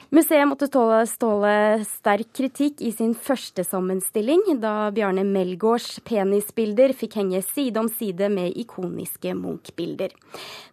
Museet 0.10 0.48
måtte 0.48 0.70
ståle, 0.70 1.02
ståle 1.10 1.54
sterk 1.84 2.30
kritikk 2.38 2.80
i 2.80 2.94
sin 2.96 3.12
første 3.12 3.66
sammenstilling, 3.68 4.40
da 4.62 4.88
Bjarne 4.96 5.26
Melgaards 5.28 5.98
penisbilder 6.08 6.94
fikk 6.96 7.18
henge 7.20 7.42
side 7.44 7.82
om 7.82 7.90
side 7.92 8.30
med 8.32 8.56
ikoniske 8.56 9.34
Munch-bilder. 9.36 10.14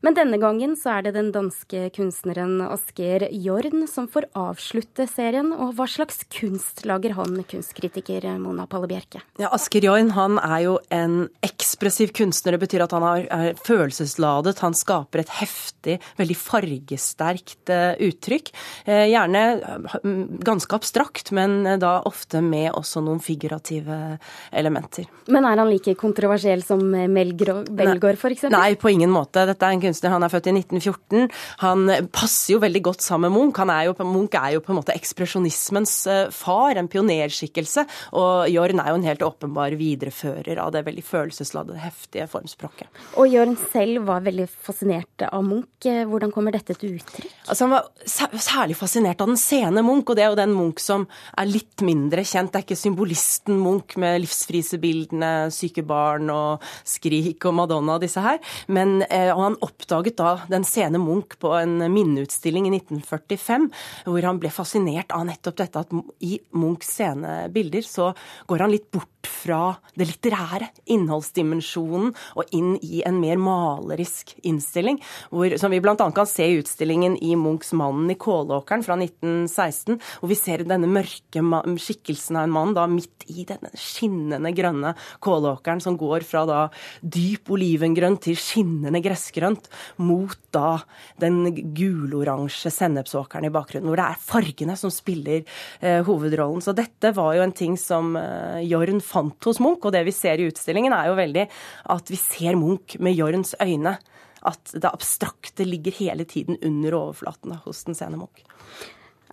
Men 0.06 0.14
denne 0.14 0.38
gangen 0.38 0.76
så 0.78 0.92
er 0.98 1.08
det 1.08 1.14
den 1.16 1.32
danske 1.34 1.88
kunstneren 1.96 2.60
Asger 2.62 3.26
Jorn 3.32 3.88
som 3.90 4.06
får 4.06 4.28
avslutte 4.38 5.08
serien. 5.10 5.50
Og 5.50 5.74
hva 5.80 5.88
slags 5.90 6.22
kunst 6.30 6.84
lager 6.86 7.16
han, 7.18 7.40
kunstkritiker 7.50 8.28
Mona 8.38 8.68
Palle 8.70 8.86
Bjerke? 8.90 9.24
Ja, 9.42 9.50
Asger 9.56 9.88
Jorn 9.88 10.12
han 10.14 10.38
er 10.38 10.60
jo 10.68 10.76
en 10.94 11.24
ekspressiv 11.42 12.14
kunstner. 12.14 12.54
Det 12.54 12.68
betyr 12.68 12.86
at 12.86 12.94
han 12.94 13.08
er 13.08 13.58
følelsesladet. 13.66 14.62
Han 14.62 14.78
skaper 14.78 15.24
et 15.24 15.34
heftig, 15.40 15.98
veldig 16.22 16.38
fargesterkt 16.38 17.74
uh, 17.74 17.98
uttrykk. 17.98 18.54
Uh, 18.86 19.02
gjerne 19.24 20.40
ganske 20.44 20.76
abstrakt, 20.76 21.32
men 21.34 21.62
da 21.80 21.96
ofte 22.08 22.42
med 22.44 22.72
også 22.74 23.02
noen 23.04 23.20
figurative 23.24 24.18
elementer. 24.52 25.08
Men 25.32 25.46
er 25.48 25.60
han 25.60 25.70
like 25.70 25.94
kontroversiell 25.98 26.62
som 26.64 26.82
Melgaard 26.84 28.18
f.eks.? 28.18 28.46
Nei, 28.52 28.74
på 28.80 28.92
ingen 28.92 29.12
måte. 29.12 29.46
Dette 29.48 29.66
er 29.66 29.76
en 29.76 29.82
kunstner, 29.82 30.14
han 30.14 30.26
er 30.26 30.32
født 30.32 30.50
i 30.50 30.56
1914. 30.58 31.28
Han 31.64 31.86
passer 32.14 32.54
jo 32.54 32.60
veldig 32.62 32.82
godt 32.90 33.04
sammen 33.04 33.32
med 33.32 33.38
Munch. 33.38 33.60
Er 33.64 33.88
jo, 33.88 33.94
Munch 34.04 34.36
er 34.38 34.56
jo 34.56 34.62
på 34.64 34.74
en 34.74 34.80
måte 34.80 34.94
ekspresjonismens 34.94 35.94
eh, 36.10 36.22
far, 36.34 36.76
en 36.78 36.90
pionerskikkelse. 36.90 37.86
Og 38.20 38.50
Jorn 38.52 38.82
er 38.82 38.90
jo 38.92 38.98
en 39.00 39.08
helt 39.08 39.24
åpenbar 39.24 39.76
viderefører 39.80 40.60
av 40.62 40.74
det 40.74 40.84
veldig 40.88 41.04
følelsesladde, 41.06 41.78
heftige 41.82 42.28
formspråket. 42.30 42.90
Og 43.20 43.30
Jorn 43.32 43.56
selv 43.70 44.04
var 44.08 44.24
veldig 44.26 44.48
fascinert 44.50 45.26
av 45.30 45.44
Munch. 45.46 45.70
Hvordan 45.84 46.32
kommer 46.34 46.54
dette 46.54 46.76
til 46.78 46.96
uttrykk? 46.98 47.32
Altså, 47.48 47.66
han 47.66 47.74
var 47.76 48.40
særlig 48.44 48.76
fascinert 48.78 49.13
fascinert 49.14 49.20
av 49.22 49.28
den 49.28 49.38
sene 49.38 49.82
Munch, 49.82 50.08
og 50.08 50.16
det 50.16 50.24
er 50.24 50.32
jo 50.32 50.38
den 50.38 50.54
Munch 50.54 50.80
som 50.82 51.06
er 51.36 51.46
litt 51.46 51.82
mindre 51.82 52.24
kjent. 52.24 52.52
Det 52.52 52.60
er 52.60 52.64
ikke 52.64 52.78
symbolisten 52.78 53.58
Munch 53.60 53.96
med 53.96 54.20
livsfrisebildene, 54.22 55.50
syke 55.50 55.84
barn 55.84 56.30
og 56.30 56.62
Skrik 56.84 57.44
og 57.46 57.54
Madonna 57.54 57.96
og 57.96 58.02
disse 58.02 58.20
her. 58.20 58.40
Men 58.68 59.02
eh, 59.08 59.32
han 59.34 59.58
oppdaget 59.60 60.18
da 60.18 60.36
den 60.50 60.64
sene 60.64 60.98
Munch 60.98 61.38
på 61.38 61.54
en 61.58 61.78
minneutstilling 61.92 62.68
i 62.68 62.74
1945, 62.78 63.70
hvor 64.06 64.28
han 64.28 64.40
ble 64.40 64.50
fascinert 64.50 65.12
av 65.14 65.26
nettopp 65.28 65.58
dette 65.62 65.84
at 65.84 65.94
i 66.24 66.38
Munchs 66.54 66.94
sene 66.98 67.44
bilder 67.52 67.84
så 67.86 68.12
går 68.48 68.64
han 68.64 68.74
litt 68.74 68.90
bort 68.92 69.13
fra 69.28 69.76
det 69.98 70.08
litterære, 70.10 70.70
innholdsdimensjonen, 70.90 72.12
og 72.38 72.54
inn 72.56 72.74
i 72.82 73.02
en 73.06 73.20
mer 73.22 73.40
malerisk 73.40 74.34
innstilling, 74.46 75.00
hvor, 75.30 75.56
som 75.60 75.72
vi 75.74 75.80
bl.a. 75.84 75.96
kan 75.96 76.28
se 76.28 76.46
i 76.48 76.58
utstillingen 76.60 77.16
i 77.22 77.34
Munchs 77.38 77.72
'Mannen 77.74 78.10
i 78.12 78.18
Kålåkeren' 78.18 78.84
fra 78.84 78.98
1916, 78.98 80.00
hvor 80.20 80.30
vi 80.30 80.38
ser 80.38 80.64
denne 80.68 80.90
mørke 80.90 81.42
skikkelsen 81.80 82.38
av 82.38 82.48
en 82.48 82.54
mann 82.54 82.74
da 82.76 82.86
midt 82.90 83.26
i 83.30 83.44
denne 83.48 83.70
skinnende 83.78 84.52
grønne 84.56 84.94
kålåkeren, 85.24 85.80
som 85.82 85.96
går 86.00 86.24
fra 86.26 86.44
da 86.48 86.60
dyp 87.00 87.50
olivengrønt 87.54 88.24
til 88.26 88.38
skinnende 88.38 89.00
gressgrønt, 89.04 89.68
mot 89.96 90.38
da 90.54 90.78
den 91.20 91.42
guloransje 91.76 92.72
sennepsåkeren 92.72 93.48
i 93.48 93.52
bakgrunnen, 93.54 93.90
hvor 93.90 94.00
det 94.00 94.08
er 94.08 94.22
fargene 94.22 94.76
som 94.78 94.92
spiller 94.94 95.42
eh, 95.80 96.00
hovedrollen. 96.06 96.62
Så 96.64 96.74
dette 96.76 97.14
var 97.16 97.34
jo 97.36 97.44
en 97.44 97.56
ting 97.56 97.78
som 97.80 98.14
eh, 98.18 98.62
Jorn 98.68 99.02
hos 99.14 99.60
Munch, 99.62 99.84
og 99.84 99.94
det 99.94 100.04
vi 100.08 100.14
ser 100.14 100.40
i 100.40 100.48
utstillingen, 100.50 100.94
er 100.96 101.10
jo 101.10 101.18
veldig 101.18 101.46
at 101.94 102.12
vi 102.12 102.18
ser 102.20 102.58
Munch 102.60 102.98
med 103.02 103.16
Jorns 103.18 103.54
øyne. 103.62 103.98
At 104.44 104.74
det 104.76 104.90
abstrakte 104.90 105.64
ligger 105.64 105.94
hele 105.96 106.26
tiden 106.28 106.58
under 106.60 106.98
overflaten 106.98 107.54
hos 107.64 107.86
den 107.86 107.96
sene 107.96 108.18
Munch. 108.20 108.44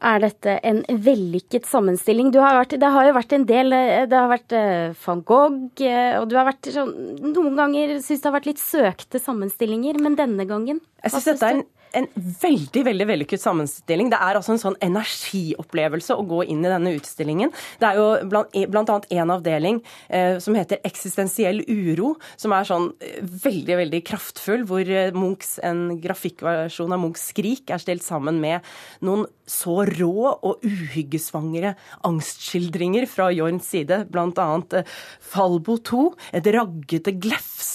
Er 0.02 0.22
dette 0.24 0.56
en 0.66 0.80
vellykket 0.90 1.68
sammenstilling? 1.70 2.32
Har 2.34 2.56
vært, 2.64 2.78
det 2.82 2.90
har 2.90 3.06
jo 3.06 3.14
vært 3.14 3.36
en 3.38 3.44
del 3.46 3.76
Det 4.10 4.18
har 4.18 4.32
vært 4.32 4.56
eh, 4.58 4.96
van 5.04 5.22
Gogh, 5.22 5.84
eh, 5.86 6.16
og 6.18 6.26
du 6.32 6.40
har 6.40 6.48
vært 6.48 6.72
sånn 6.74 6.96
Noen 7.22 7.60
ganger 7.60 7.94
syns 8.02 8.24
det 8.24 8.30
har 8.32 8.34
vært 8.40 8.50
litt 8.50 8.64
søkte 8.64 9.22
sammenstillinger, 9.22 10.00
men 10.02 10.18
denne 10.18 10.48
gangen? 10.50 10.82
Jeg 11.04 11.14
synes 11.14 11.30
dette 11.30 11.52
er 11.52 11.60
en 11.60 11.68
en 11.98 12.07
veldig 12.15 12.83
veldig 12.88 13.07
vellykket 13.10 13.41
sammenstilling. 13.41 14.12
Det 14.12 14.19
er 14.19 14.38
altså 14.39 14.55
en 14.55 14.62
sånn 14.62 14.77
energiopplevelse 14.83 16.15
å 16.15 16.25
gå 16.27 16.43
inn 16.51 16.63
i 16.63 16.71
denne 16.71 16.93
utstillingen. 16.98 17.51
Det 17.81 17.89
er 17.89 18.00
jo 18.00 18.07
blant, 18.31 18.55
blant 18.71 18.93
annet 18.93 19.10
en 19.17 19.33
avdeling 19.36 19.81
eh, 20.10 20.38
som 20.43 20.57
heter 20.57 20.81
Eksistensiell 20.88 21.63
uro, 21.67 22.13
som 22.39 22.55
er 22.55 22.67
sånn 22.69 22.89
eh, 23.03 23.19
veldig 23.21 23.79
veldig 23.83 24.03
kraftfull, 24.07 24.65
hvor 24.69 24.88
eh, 24.88 25.12
Munchs, 25.15 25.57
en 25.65 25.98
grafikkversjon 26.01 26.95
av 26.95 27.03
Munchs 27.03 27.29
Skrik 27.31 27.71
er 27.71 27.83
stilt 27.83 28.05
sammen 28.05 28.41
med 28.41 28.65
noen 29.05 29.27
så 29.51 29.81
rå 29.88 30.31
og 30.31 30.63
uhyggesvangre 30.65 31.74
angstskildringer 32.07 33.07
fra 33.10 33.29
Jorns 33.36 33.67
side, 33.71 34.05
annet 34.15 34.77
eh, 34.79 34.93
Falbo 35.31 35.77
2, 35.91 36.03
et 36.39 36.48
raggete, 36.55 37.15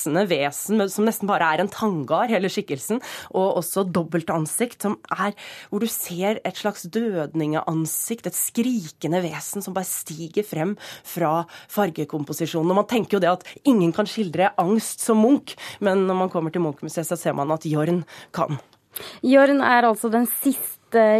glefsende 0.06 0.26
vesen 0.28 0.82
som 0.90 1.06
nesten 1.06 1.28
bare 1.28 1.54
er 1.54 1.62
en 1.62 1.70
tangar, 1.70 2.28
hele 2.30 2.48
skikkelsen, 2.48 3.00
og 3.34 3.58
også 3.58 3.86
dobbelt 3.90 4.30
ansikt, 4.30 4.82
som 4.82 4.98
er 5.10 5.34
hvor 5.70 5.80
du 5.80 5.86
ser 5.86 6.40
et 6.44 6.56
slags 6.56 6.86
dødningeansikt, 6.86 8.26
et 8.26 8.34
skrikende 8.34 9.22
vesen 9.22 9.62
som 9.62 9.74
bare 9.74 9.86
stiger 9.86 10.44
frem 10.46 10.76
fra 11.04 11.46
fargekomposisjonen. 11.68 12.70
Og 12.70 12.76
Man 12.76 12.86
tenker 12.90 13.16
jo 13.16 13.20
det 13.20 13.32
at 13.32 13.46
ingen 13.64 13.92
kan 13.92 14.06
skildre 14.06 14.52
angst 14.58 15.00
som 15.00 15.18
Munch, 15.18 15.56
men 15.80 16.06
når 16.06 16.14
man 16.14 16.30
kommer 16.30 16.50
til 16.50 16.62
Munch-museet, 16.62 17.06
så 17.06 17.16
ser 17.16 17.34
man 17.34 17.50
at 17.50 17.66
Jorn 17.66 18.04
kan. 18.32 18.58
Jorn 19.22 19.60
er 19.60 19.84
altså 19.84 20.08
den 20.12 20.26
siste 20.26 20.75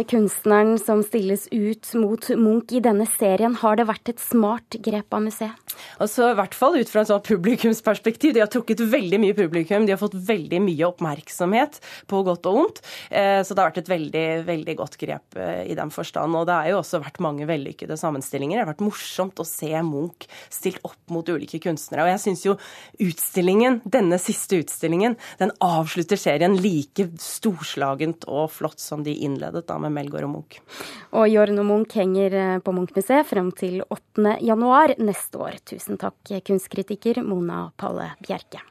kunstneren 0.07 0.77
som 0.79 1.03
stilles 1.03 1.47
ut 1.51 1.89
mot 1.99 2.29
Munch 2.39 2.71
i 2.71 2.79
denne 2.83 3.05
serien. 3.17 3.55
Har 3.59 3.77
det 3.77 3.87
vært 3.89 4.09
et 4.13 4.21
smart 4.21 4.77
grep 4.83 5.13
av 5.13 5.25
museet? 5.25 5.75
Altså, 6.01 6.31
I 6.31 6.37
hvert 6.37 6.55
fall 6.57 6.77
ut 6.77 6.89
fra 6.89 7.03
et 7.03 7.09
sånt 7.09 7.27
publikumsperspektiv. 7.27 8.35
De 8.35 8.43
har 8.43 8.51
trukket 8.51 8.81
veldig 8.81 9.19
mye 9.21 9.35
publikum. 9.37 9.85
De 9.85 9.93
har 9.93 10.01
fått 10.01 10.17
veldig 10.27 10.61
mye 10.63 10.87
oppmerksomhet, 10.87 11.79
på 12.09 12.21
godt 12.25 12.47
og 12.49 12.57
vondt. 12.59 12.81
Eh, 13.09 13.41
så 13.43 13.53
det 13.53 13.63
har 13.63 13.71
vært 13.71 13.81
et 13.83 13.91
veldig, 13.91 14.25
veldig 14.47 14.75
godt 14.79 14.97
grep 15.01 15.37
eh, 15.39 15.63
i 15.71 15.77
den 15.77 15.91
forstand. 15.93 16.35
Og 16.37 16.47
det 16.49 16.57
har 16.57 16.71
jo 16.71 16.79
også 16.81 17.01
vært 17.03 17.21
mange 17.23 17.47
vellykkede 17.49 17.97
sammenstillinger. 17.99 18.59
Det 18.59 18.65
har 18.65 18.71
vært 18.73 18.85
morsomt 18.87 19.41
å 19.41 19.47
se 19.47 19.71
Munch 19.85 20.27
stilt 20.53 20.81
opp 20.87 20.99
mot 21.13 21.27
ulike 21.27 21.61
kunstnere. 21.63 22.05
Og 22.05 22.13
jeg 22.13 22.23
syns 22.25 22.45
jo 22.47 22.57
utstillingen, 23.03 23.81
denne 23.85 24.19
siste 24.21 24.61
utstillingen, 24.61 25.17
den 25.41 25.53
avslutter 25.63 26.19
serien 26.19 26.57
like 26.61 27.09
storslagent 27.21 28.27
og 28.29 28.51
flott 28.53 28.81
som 28.81 29.03
de 29.05 29.15
innleder 29.27 29.56
innredet 29.57 29.67
da 29.67 29.77
med 29.79 29.91
Melgaard 29.91 30.27
og 30.27 30.33
Munch. 30.35 30.61
Og 31.13 31.27
Jorn 31.29 31.59
og 31.59 31.65
Munch 31.65 31.97
henger 31.97 32.61
på 32.61 32.73
Munch-museet 32.73 33.27
frem 33.27 33.51
til 33.51 33.81
8. 33.89 34.39
januar 34.41 34.95
neste 34.99 35.37
år. 35.37 35.59
Tusen 35.65 35.97
takk, 35.97 36.17
kunstkritiker 36.45 37.23
Mona 37.23 37.71
Palle 37.77 38.15
Bjerke. 38.21 38.61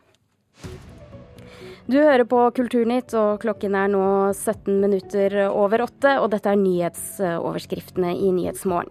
Du 1.87 2.01
hører 2.01 2.25
på 2.27 2.51
Kulturnytt, 2.51 3.15
og 3.15 3.39
klokken 3.45 3.77
er 3.79 3.87
nå 3.87 4.33
17 4.35 4.81
minutter 4.83 5.47
over 5.47 5.85
åtte, 5.85 6.17
og 6.19 6.33
dette 6.33 6.51
er 6.51 6.59
nyhetsoverskriftene 6.59 8.11
i 8.11 8.33
Nyhetsmorgen. 8.35 8.91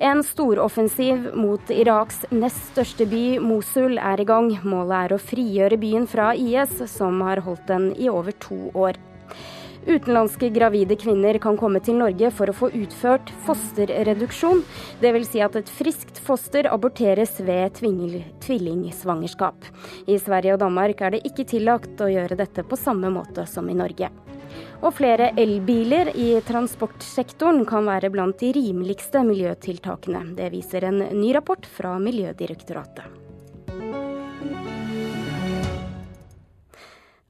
En 0.00 0.24
storoffensiv 0.24 1.28
mot 1.36 1.60
Iraks 1.70 2.24
nest 2.32 2.72
største 2.72 3.04
by, 3.06 3.36
Mosul, 3.38 3.98
er 4.00 4.24
i 4.24 4.24
gang. 4.24 4.48
Målet 4.64 4.96
er 4.96 5.12
å 5.12 5.20
frigjøre 5.20 5.76
byen 5.76 6.08
fra 6.08 6.32
IS, 6.32 6.80
som 6.88 7.20
har 7.20 7.44
holdt 7.44 7.68
den 7.68 7.90
i 8.00 8.08
over 8.08 8.32
to 8.40 8.72
år. 8.72 8.96
Utenlandske 9.86 10.48
gravide 10.54 10.94
kvinner 10.96 11.38
kan 11.42 11.56
komme 11.58 11.80
til 11.82 11.96
Norge 11.98 12.28
for 12.30 12.50
å 12.50 12.54
få 12.54 12.68
utført 12.78 13.32
fosterreduksjon. 13.46 14.62
Dvs. 15.02 15.30
Si 15.32 15.42
at 15.42 15.56
et 15.58 15.70
friskt 15.70 16.20
foster 16.22 16.68
aborteres 16.70 17.40
ved 17.42 17.80
tvillingsvangerskap. 17.80 19.66
I 20.06 20.20
Sverige 20.22 20.54
og 20.54 20.62
Danmark 20.62 21.02
er 21.02 21.16
det 21.16 21.24
ikke 21.26 21.48
tillagt 21.50 21.98
å 21.98 22.10
gjøre 22.12 22.38
dette 22.38 22.62
på 22.62 22.78
samme 22.78 23.10
måte 23.10 23.46
som 23.50 23.66
i 23.70 23.76
Norge. 23.78 24.12
Og 24.82 24.94
flere 24.94 25.32
elbiler 25.38 26.12
i 26.18 26.28
transportsektoren 26.46 27.64
kan 27.66 27.86
være 27.88 28.10
blant 28.14 28.38
de 28.38 28.52
rimeligste 28.54 29.24
miljøtiltakene. 29.26 30.24
Det 30.38 30.50
viser 30.54 30.86
en 30.90 31.04
ny 31.10 31.34
rapport 31.34 31.66
fra 31.66 31.96
Miljødirektoratet. 32.02 33.18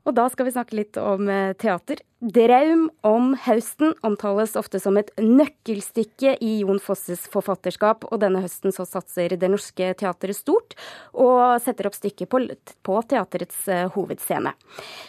Og 0.03 0.17
da 0.17 0.25
skal 0.33 0.49
vi 0.49 0.55
snakke 0.55 0.77
litt 0.77 0.99
om 0.99 1.29
eh, 1.31 1.53
teater. 1.55 2.03
'Draum 2.23 2.85
om 3.03 3.33
høsten' 3.35 3.97
omtales 4.07 4.53
ofte 4.55 4.79
som 4.79 4.95
et 5.01 5.09
nøkkelstykke 5.19 6.37
i 6.39 6.53
Jon 6.61 6.79
Fosses 6.79 7.25
forfatterskap, 7.33 8.07
og 8.15 8.21
denne 8.23 8.39
høsten 8.45 8.71
så 8.71 8.87
satser 8.87 9.35
Det 9.35 9.51
Norske 9.51 9.89
Teatret 9.99 10.39
stort 10.39 10.77
og 11.19 11.59
setter 11.65 11.89
opp 11.91 11.97
stykket 11.99 12.31
på, 12.31 12.45
på 12.87 12.99
teaterets 13.11 13.65
uh, 13.67 13.89
hovedscene. 13.97 14.53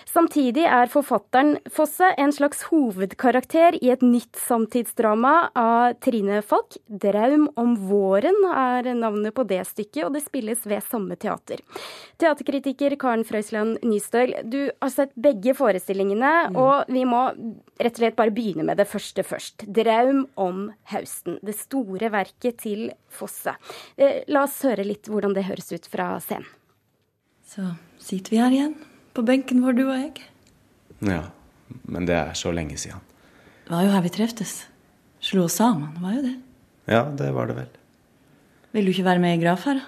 Samtidig 0.10 0.66
er 0.66 0.90
forfatteren 0.90 1.60
Fosse 1.74 2.10
en 2.18 2.34
slags 2.34 2.66
hovedkarakter 2.72 3.78
i 3.78 3.94
et 3.94 4.02
nytt 4.02 4.38
samtidsdrama 4.42 5.36
av 5.54 6.00
Trine 6.02 6.42
Falk. 6.42 6.80
'Draum 6.90 7.46
om 7.56 7.78
våren' 7.78 8.42
er 8.50 8.90
navnet 8.98 9.38
på 9.38 9.46
det 9.46 9.62
stykket, 9.70 10.08
og 10.08 10.18
det 10.18 10.26
spilles 10.26 10.66
ved 10.66 10.82
samme 10.90 11.14
teater. 11.14 11.62
Teaterkritiker 12.18 12.98
Karen 12.98 13.26
Frøysland 13.28 13.86
Nystøl, 13.86 14.34
du 14.50 14.72
har 14.82 14.94
sett 14.94 15.14
begge 15.14 15.54
forestillingene. 15.58 16.34
Mm. 16.54 16.58
og 16.58 16.90
vi 16.94 17.03
vi 17.04 17.10
må 17.10 17.22
rett 17.82 17.98
og 17.98 18.02
slett 18.02 18.18
bare 18.18 18.34
begynne 18.34 18.66
med 18.68 18.80
det 18.80 18.88
første 18.88 19.26
først. 19.28 19.66
'Draum 19.68 20.26
om 20.40 20.66
høsten'. 20.92 21.40
Det 21.44 21.56
store 21.58 22.12
verket 22.14 22.62
til 22.64 22.92
Fosse. 23.12 23.56
Eh, 23.98 24.24
la 24.32 24.46
oss 24.48 24.62
høre 24.64 24.86
litt 24.88 25.10
hvordan 25.12 25.36
det 25.36 25.46
høres 25.50 25.72
ut 25.74 25.88
fra 25.92 26.16
scenen. 26.24 26.48
Så 27.44 27.76
sitter 28.00 28.34
vi 28.34 28.42
her 28.42 28.54
igjen, 28.56 28.76
på 29.14 29.22
benken 29.26 29.62
vår, 29.62 29.76
du 29.78 29.84
og 29.86 29.98
jeg. 30.00 30.24
Ja, 31.04 31.28
men 31.86 32.08
det 32.08 32.16
er 32.16 32.34
så 32.40 32.54
lenge 32.56 32.80
siden. 32.80 33.04
Det 33.68 33.76
var 33.76 33.84
jo 33.84 33.92
her 33.94 34.02
vi 34.02 34.14
treftes. 34.16 34.54
Slo 35.24 35.46
oss 35.46 35.60
sammen, 35.60 35.92
var 36.02 36.16
jo 36.16 36.24
det. 36.24 36.36
Ja, 36.90 37.04
det 37.12 37.30
var 37.36 37.48
det 37.52 37.58
vel. 37.60 37.70
Vil 38.74 38.88
du 38.88 38.94
ikke 38.96 39.06
være 39.06 39.22
med 39.22 39.38
i 39.38 39.44
Graf 39.44 39.68
her, 39.68 39.80
da? 39.80 39.86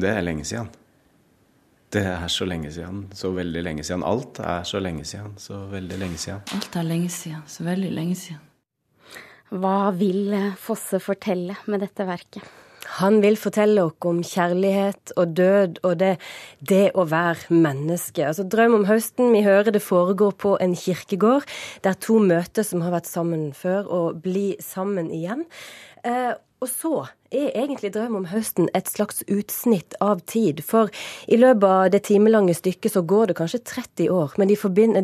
Det 0.00 0.10
er 0.10 0.22
lenge 0.22 0.44
siden. 0.46 0.68
Det 1.90 2.04
er 2.06 2.28
så 2.30 2.46
lenge 2.46 2.70
siden. 2.70 3.08
Så 3.14 3.32
veldig 3.34 3.62
lenge 3.66 3.84
siden. 3.84 4.04
Alt 4.06 4.38
er 4.38 4.62
så 4.62 4.78
lenge 4.78 5.04
siden. 5.04 5.34
Så 5.38 5.64
veldig 5.72 5.98
lenge 5.98 6.18
siden. 6.22 6.40
Alt 6.54 6.76
er 6.76 6.86
lenge 6.86 7.10
siden. 7.10 7.42
Så 7.50 7.66
veldig 7.66 7.90
lenge 7.90 8.14
siden. 8.14 8.46
Hva 9.50 9.90
vil 9.98 10.36
Fosse 10.62 11.00
fortelle 11.02 11.56
med 11.66 11.82
dette 11.82 12.06
verket? 12.06 12.46
Han 12.98 13.20
vil 13.22 13.36
fortelle 13.38 13.82
oss 13.86 14.06
om 14.08 14.20
kjærlighet 14.24 15.12
og 15.20 15.34
død 15.38 15.80
og 15.86 15.96
det, 16.00 16.12
det 16.58 16.90
å 16.98 17.04
være 17.10 17.54
menneske. 17.54 18.24
Altså 18.26 18.46
Drøm 18.50 18.80
om 18.80 18.86
høsten, 18.88 19.30
vi 19.34 19.44
hører 19.46 19.70
det 19.74 19.82
foregår 19.84 20.34
på 20.40 20.56
en 20.62 20.74
kirkegård 20.78 21.46
der 21.84 21.98
to 22.02 22.18
møtes 22.22 22.72
som 22.72 22.82
har 22.86 22.94
vært 22.94 23.10
sammen 23.10 23.50
før, 23.54 23.86
og 23.86 24.22
blir 24.24 24.58
sammen 24.64 25.10
igjen. 25.14 25.46
Eh, 26.04 26.32
og 26.60 26.68
så 26.68 26.94
er 27.32 27.54
egentlig 27.56 27.92
Drøm 27.94 28.18
om 28.18 28.26
høsten 28.28 28.66
et 28.76 28.88
slags 28.90 29.22
utsnitt 29.32 29.94
av 30.04 30.20
tid. 30.28 30.60
For 30.66 30.90
i 31.30 31.38
løpet 31.38 31.64
av 31.64 31.92
det 31.94 32.02
timelange 32.08 32.52
stykket 32.58 32.96
så 32.96 33.02
går 33.06 33.30
det 33.30 33.36
kanskje 33.38 33.62
30 33.70 34.10
år, 34.12 34.34
men 34.36 34.50
de, 34.50 34.56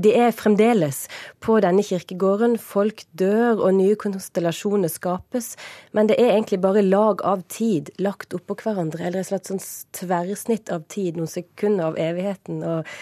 de, 0.04 0.12
er 0.12 0.36
fremdeles 0.36 1.06
på 1.40 1.56
denne 1.64 1.84
kirkegården. 1.86 2.58
Folk 2.60 3.06
dør, 3.16 3.62
og 3.62 3.78
nye 3.78 3.96
konstellasjoner 3.96 4.92
skapes. 4.92 5.54
Men 5.96 6.10
det 6.10 6.18
er 6.20 6.34
egentlig 6.34 6.60
bare 6.60 6.84
lag 6.84 7.24
av 7.24 7.46
tid 7.48 7.94
lagt 8.02 8.36
oppå 8.36 8.58
hverandre, 8.60 9.06
eller 9.06 9.22
et 9.22 9.30
slags 9.30 9.52
sånn 9.52 9.64
tverrsnitt 9.96 10.72
av 10.74 10.84
tid, 10.92 11.16
noen 11.16 11.30
sekunder 11.30 11.92
av 11.92 12.02
evigheten. 12.10 12.60
og 12.66 12.98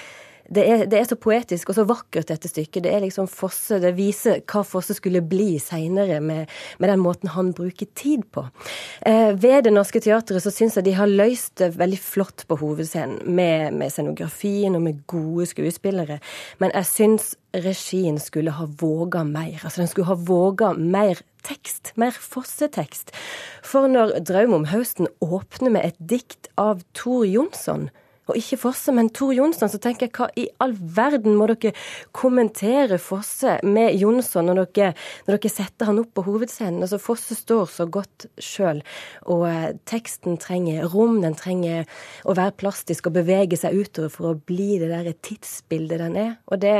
det 0.52 0.64
er, 0.68 0.82
det 0.90 0.98
er, 0.98 1.06
så 1.08 1.16
poetisk 1.16 1.70
og 1.70 1.76
så 1.78 1.84
vakkert, 1.88 2.28
dette 2.28 2.50
stykket. 2.50 2.84
Det 2.84 2.92
er 2.92 3.04
liksom 3.04 3.28
Fosse, 3.30 3.78
det 3.80 3.94
viser 3.96 4.42
hva 4.50 4.60
Fosse 4.66 4.96
skulle 4.96 5.22
bli 5.24 5.56
seinere, 5.62 6.20
med, 6.20 6.50
med, 6.78 6.90
den 6.90 7.00
måten 7.00 7.32
han 7.32 7.52
bruker 7.56 7.88
tid 7.96 8.26
på. 8.34 8.44
Eh, 9.08 9.32
ved 9.40 9.64
Det 9.64 9.72
Norske 9.72 10.02
Teatret 10.04 10.44
så 10.44 10.52
syns 10.52 10.76
jeg 10.76 10.88
de 10.88 10.96
har 10.98 11.08
løst 11.08 11.56
det 11.62 11.72
veldig 11.78 12.00
flott 12.00 12.44
på 12.48 12.58
hovedscenen, 12.60 13.22
med, 13.24 13.72
med 13.78 13.92
scenografien 13.92 14.76
og 14.76 14.84
med 14.84 15.00
gode 15.10 15.48
skuespillere. 15.48 16.20
Men 16.60 16.74
jeg 16.76 16.90
syns 16.92 17.32
regien 17.54 18.18
skulle 18.20 18.52
ha 18.52 18.68
våga 18.80 19.24
mer. 19.24 19.60
Altså 19.62 19.80
den 19.80 19.88
skulle 19.88 20.10
ha 20.12 20.18
våga 20.18 20.74
mer 20.76 21.20
tekst, 21.44 21.94
mer 21.96 22.12
Fosse-tekst. 22.12 23.12
For 23.64 23.88
når 23.88 24.18
'Draum 24.20 24.54
om 24.54 24.66
høsten' 24.68 25.12
åpner 25.20 25.70
med 25.70 25.84
et 25.84 26.00
dikt 26.00 26.48
av 26.58 26.82
Tor 26.92 27.24
Jonsson, 27.24 27.88
og 28.28 28.38
ikke 28.38 28.58
Fosse, 28.60 28.92
men 28.96 29.10
Tor 29.14 29.34
Jonsson, 29.36 29.70
så 29.70 29.80
tenker 29.82 30.08
jeg 30.08 30.14
hva 30.16 30.28
i 30.40 30.46
all 30.62 30.74
verden 30.74 31.36
må 31.38 31.48
dere 31.50 31.74
kommentere 32.16 32.98
Fosse 33.02 33.58
med 33.66 33.98
Jonsson 34.00 34.48
når 34.48 34.62
dere, 34.64 34.94
når 35.26 35.38
dere 35.38 35.52
setter 35.52 35.90
han 35.90 36.00
opp 36.00 36.14
på 36.16 36.24
hovedscenen? 36.28 36.82
Altså 36.84 37.00
Fosse 37.02 37.36
står 37.36 37.68
så 37.74 37.88
godt 37.90 38.28
sjøl, 38.40 38.82
og 39.28 39.46
eh, 39.50 39.70
teksten 39.90 40.38
trenger 40.40 40.88
rom, 40.94 41.20
den 41.24 41.36
trenger 41.38 41.88
å 42.24 42.36
være 42.36 42.56
plastisk 42.60 43.10
og 43.10 43.18
bevege 43.18 43.58
seg 43.60 43.76
utover 43.76 44.12
for 44.12 44.32
å 44.32 44.36
bli 44.38 44.78
det 44.82 44.92
der 44.92 45.12
tidsbildet 45.24 46.00
den 46.00 46.20
er. 46.20 46.36
Og 46.48 46.62
det 46.64 46.76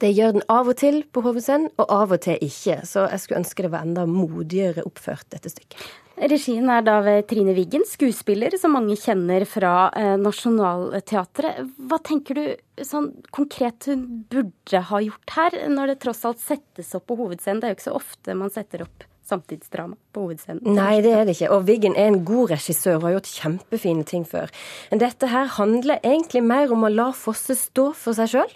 det 0.00 0.12
gjør 0.14 0.36
den 0.36 0.44
av 0.46 0.68
og 0.70 0.76
til 0.78 1.00
på 1.10 1.22
hovedscenen, 1.24 1.72
og 1.80 1.90
av 1.90 2.12
og 2.14 2.20
til 2.22 2.38
ikke. 2.46 2.76
Så 2.86 3.08
jeg 3.10 3.22
skulle 3.22 3.40
ønske 3.42 3.64
det 3.66 3.72
var 3.72 3.82
enda 3.86 4.04
modigere 4.06 4.84
oppført, 4.86 5.26
dette 5.34 5.50
stykket. 5.50 5.82
Regien 6.20 6.68
er 6.68 6.82
da 6.84 6.98
ved 7.00 7.22
Trine 7.30 7.54
Wiggen, 7.56 7.86
skuespiller 7.88 8.52
som 8.60 8.74
mange 8.76 8.92
kjenner 9.00 9.46
fra 9.48 9.88
eh, 9.96 10.16
Nationaltheatret. 10.20 11.62
Hva 11.88 11.98
tenker 12.04 12.36
du 12.36 12.84
sånn 12.84 13.08
konkret 13.32 13.88
hun 13.88 14.04
burde 14.28 14.82
ha 14.90 15.00
gjort 15.00 15.36
her, 15.38 15.56
når 15.72 15.94
det 15.94 16.00
tross 16.04 16.26
alt 16.28 16.42
settes 16.42 16.92
opp 16.98 17.08
på 17.08 17.16
hovedscenen? 17.22 17.62
Det 17.62 17.70
er 17.70 17.72
jo 17.72 17.78
ikke 17.78 17.88
så 17.88 17.96
ofte 18.02 18.36
man 18.36 18.52
setter 18.52 18.84
opp 18.84 19.09
samtidsdrama 19.30 19.96
på 20.14 20.24
hovedscenen. 20.26 20.74
Nei, 20.74 21.00
det 21.04 21.12
er 21.14 21.26
det 21.26 21.36
ikke. 21.36 21.50
Og 21.54 21.66
Wiggen 21.68 21.94
er 21.98 22.10
en 22.10 22.20
god 22.26 22.52
regissør 22.54 22.98
og 22.98 23.06
har 23.06 23.16
gjort 23.16 23.30
kjempefine 23.38 24.04
ting 24.08 24.24
før. 24.28 24.50
Men 24.90 25.02
dette 25.02 25.30
her 25.30 25.50
handler 25.56 26.02
egentlig 26.06 26.42
mer 26.46 26.72
om 26.74 26.86
å 26.86 26.92
la 26.92 27.10
Fosse 27.16 27.54
stå 27.58 27.90
for 27.98 28.16
seg 28.16 28.30
sjøl, 28.32 28.54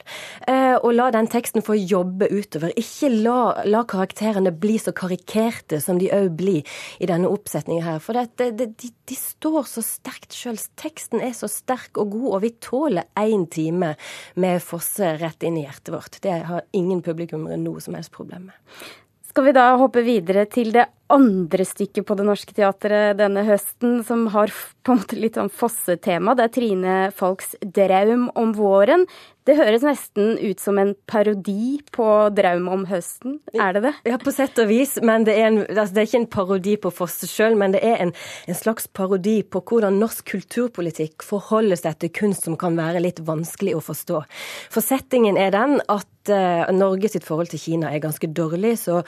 eh, 0.51 0.75
og 0.77 0.95
la 0.97 1.11
den 1.15 1.29
teksten 1.31 1.65
få 1.65 1.77
jobbe 1.79 2.29
utover. 2.33 2.73
Ikke 2.81 3.11
la, 3.13 3.63
la 3.69 3.85
karakterene 3.89 4.55
bli 4.55 4.79
så 4.83 4.95
karikerte 4.97 5.81
som 5.85 6.01
de 6.01 6.11
òg 6.15 6.33
blir 6.39 6.77
i 7.03 7.09
denne 7.11 7.31
oppsetningen 7.31 7.85
her. 7.87 8.03
For 8.03 8.17
det, 8.17 8.51
det, 8.59 8.71
de, 8.81 8.91
de, 9.11 9.19
står 9.19 9.63
så 9.71 9.85
sterkt 9.85 10.35
sjøl. 10.37 10.59
Teksten 10.81 11.23
er 11.25 11.35
så 11.37 11.51
sterk 11.51 12.01
og 12.01 12.15
god, 12.17 12.29
og 12.33 12.45
vi 12.47 12.55
tåler 12.65 13.09
én 13.21 13.47
time 13.51 13.95
med 14.41 14.63
Fosse 14.65 15.15
rett 15.21 15.47
inn 15.47 15.61
i 15.61 15.67
hjertet 15.67 15.95
vårt. 15.95 16.21
Det 16.25 16.41
har 16.49 16.67
ingen 16.77 17.03
publikummere 17.05 17.59
noe 17.61 17.83
som 17.85 17.97
helst 17.99 18.15
problem 18.15 18.51
med. 18.51 18.95
Skal 19.35 19.49
vi 19.49 19.53
da 19.57 19.63
hoppe 19.75 20.05
videre 20.07 20.45
til 20.47 20.69
det 20.71 20.85
andre 21.13 21.67
stykket 21.69 22.07
på 22.07 22.17
Det 22.17 22.25
Norske 22.27 22.55
Teatret 22.57 23.19
denne 23.19 23.45
høsten, 23.47 24.01
som 24.07 24.27
har 24.35 24.53
på 24.85 24.93
en 24.93 25.01
måte 25.01 25.19
litt 25.19 25.39
sånn 25.39 25.53
Fosse-tema. 25.53 26.35
Det 26.37 26.49
er 26.49 26.55
Trine 26.55 26.97
Falks 27.17 27.55
'Draum 27.61 28.31
om 28.35 28.55
våren'. 28.57 29.07
Det 29.45 29.59
høres 29.59 29.83
nesten 29.85 30.39
ut 30.41 30.61
som 30.61 30.79
en 30.81 30.95
parodi 31.05 31.77
på 31.93 32.05
'Draum 32.33 32.69
om 32.73 32.87
høsten'. 32.89 33.41
Er 33.53 33.77
det 33.77 33.83
det? 33.85 33.93
Ja, 34.09 34.17
på 34.17 34.33
sett 34.33 34.59
og 34.59 34.69
vis. 34.69 34.97
Men 35.03 35.25
det 35.29 35.37
er, 35.37 35.51
en, 35.51 35.59
altså 35.69 35.93
det 35.95 36.01
er 36.01 36.09
ikke 36.09 36.21
en 36.23 36.33
parodi 36.33 36.77
på 36.81 36.93
Fosse 36.93 37.29
sjøl, 37.29 37.57
men 37.57 37.77
det 37.77 37.83
er 37.85 38.01
en, 38.01 38.15
en, 38.49 38.57
slags 38.57 38.89
parodi 38.89 39.43
på 39.43 39.61
hvordan 39.61 40.01
norsk 40.01 40.25
kulturpolitikk 40.33 41.23
forholder 41.23 41.77
seg 41.77 41.99
til 42.01 42.13
kunst 42.17 42.49
som 42.49 42.57
kan 42.57 42.77
være 42.77 43.05
litt 43.05 43.21
vanskelig 43.21 43.77
å 43.77 43.85
forstå. 43.85 44.25
For 44.73 44.81
settingen 44.81 45.37
er 45.37 45.53
den 45.53 45.77
at 45.93 46.33
uh, 46.33 46.73
Norge 46.73 47.13
sitt 47.13 47.29
forhold 47.29 47.53
til 47.53 47.61
Kina 47.61 47.93
er 47.93 48.01
ganske 48.01 48.31
dårlig, 48.33 48.79
så 48.81 49.03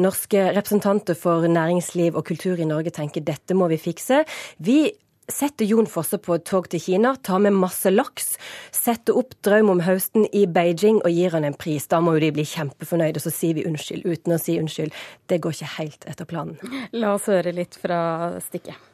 norske 0.00 0.48
representanter 0.56 1.18
for 1.18 1.41
næringsliv 1.50 2.16
og 2.18 2.26
kultur 2.28 2.60
i 2.60 2.68
Norge 2.68 2.92
tenker 2.94 3.24
dette 3.24 3.56
må 3.56 3.68
vi 3.72 3.80
fikse. 3.80 4.22
Vi 4.62 4.92
setter 5.30 5.64
Jon 5.64 5.86
Fosse 5.86 6.18
på 6.20 6.36
et 6.36 6.44
tog 6.48 6.68
til 6.70 6.82
Kina, 6.82 7.14
tar 7.22 7.40
med 7.42 7.56
masse 7.56 7.90
laks, 7.92 8.34
setter 8.74 9.16
opp 9.18 9.34
Drøm 9.46 9.70
om 9.72 9.82
høsten 9.86 10.26
i 10.34 10.44
Beijing 10.50 11.00
og 11.02 11.10
gir 11.14 11.34
han 11.36 11.46
en 11.48 11.56
pris. 11.58 11.86
Da 11.88 12.02
må 12.02 12.16
jo 12.16 12.24
de 12.26 12.32
bli 12.36 12.46
kjempefornøyde, 12.48 13.20
og 13.20 13.26
så 13.26 13.34
sier 13.34 13.58
vi 13.58 13.66
unnskyld 13.68 14.06
uten 14.06 14.36
å 14.36 14.40
si 14.42 14.58
unnskyld. 14.60 14.94
Det 15.30 15.40
går 15.42 15.56
ikke 15.56 15.74
helt 15.78 16.08
etter 16.10 16.28
planen. 16.28 16.58
La 16.92 17.14
oss 17.16 17.30
høre 17.30 17.54
litt 17.56 17.78
fra 17.80 18.00
stykket. 18.42 18.91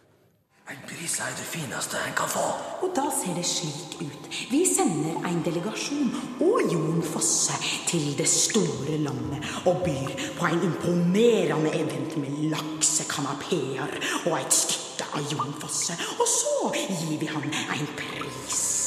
En 0.68 0.81
pris 0.85 1.14
er 1.24 1.33
det 1.33 1.46
fineste 1.48 1.96
en 2.04 2.12
kan 2.12 2.28
få. 2.28 2.42
Og 2.85 2.90
da 2.96 3.07
ser 3.09 3.33
det 3.38 3.44
slik 3.48 3.94
ut. 4.02 4.26
Vi 4.50 4.59
sender 4.68 5.16
en 5.24 5.38
delegasjon 5.46 6.11
og 6.44 6.68
Jon 6.68 7.00
Fosse 7.09 7.57
til 7.88 8.11
det 8.18 8.26
store 8.28 8.98
landet 9.00 9.48
og 9.64 9.81
byr 9.87 10.12
på 10.37 10.50
en 10.50 10.66
imponerende 10.68 11.72
event 11.72 12.18
med 12.20 12.50
laksekanapeer 12.52 13.96
og 14.26 14.35
et 14.42 14.59
stykke 14.61 15.09
av 15.09 15.33
Jon 15.33 15.57
Fosse. 15.62 15.96
Og 16.20 16.28
så 16.37 16.74
gir 16.76 17.16
vi 17.16 17.33
han 17.33 17.48
en 17.48 17.88
pris. 17.96 18.78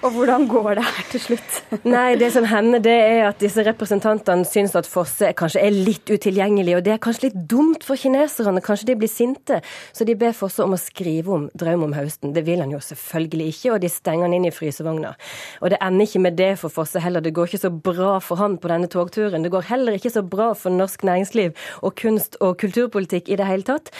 Og 0.00 0.14
hvordan 0.14 0.46
går 0.48 0.74
det 0.78 0.84
her 0.84 1.06
til 1.10 1.22
slutt? 1.24 1.56
Nei, 1.94 2.14
det 2.20 2.30
som 2.34 2.46
hender 2.48 2.82
det 2.84 2.94
er 2.94 3.22
at 3.28 3.40
disse 3.42 3.62
representantene 3.66 4.46
syns 4.48 4.76
at 4.78 4.88
Fosse 4.88 5.30
kanskje 5.36 5.62
er 5.64 5.74
litt 5.74 6.10
utilgjengelig, 6.10 6.76
og 6.78 6.84
det 6.86 6.94
er 6.94 7.02
kanskje 7.02 7.28
litt 7.28 7.38
dumt 7.50 7.84
for 7.86 8.00
kineserne. 8.00 8.62
Kanskje 8.64 8.90
de 8.90 8.96
blir 9.00 9.10
sinte. 9.10 9.60
Så 9.96 10.06
de 10.08 10.16
ber 10.18 10.36
Fosse 10.36 10.64
om 10.64 10.76
å 10.76 10.80
skrive 10.80 11.34
om 11.36 11.48
Drøm 11.58 11.86
om 11.88 11.96
høsten. 11.96 12.34
Det 12.36 12.44
vil 12.48 12.62
han 12.62 12.72
jo 12.74 12.80
selvfølgelig 12.84 13.48
ikke, 13.54 13.74
og 13.74 13.80
de 13.84 13.92
stenger 13.92 14.28
han 14.28 14.36
inn 14.36 14.48
i 14.48 14.54
frysevogna. 14.54 15.14
Og 15.60 15.74
det 15.74 15.80
ender 15.84 16.08
ikke 16.08 16.24
med 16.26 16.38
det 16.40 16.52
for 16.60 16.72
Fosse 16.72 17.02
heller. 17.02 17.24
Det 17.24 17.34
går 17.36 17.50
ikke 17.50 17.64
så 17.66 17.72
bra 17.90 18.16
for 18.24 18.40
han 18.40 18.58
på 18.60 18.72
denne 18.72 18.90
togturen. 18.90 19.44
Det 19.44 19.52
går 19.54 19.68
heller 19.72 19.98
ikke 19.98 20.14
så 20.14 20.24
bra 20.26 20.52
for 20.58 20.74
norsk 20.74 21.04
næringsliv 21.08 21.56
og 21.82 21.96
kunst- 22.00 22.38
og 22.40 22.56
kulturpolitikk 22.60 23.28
i 23.28 23.38
det 23.40 23.48
hele 23.48 23.66
tatt. 23.66 23.92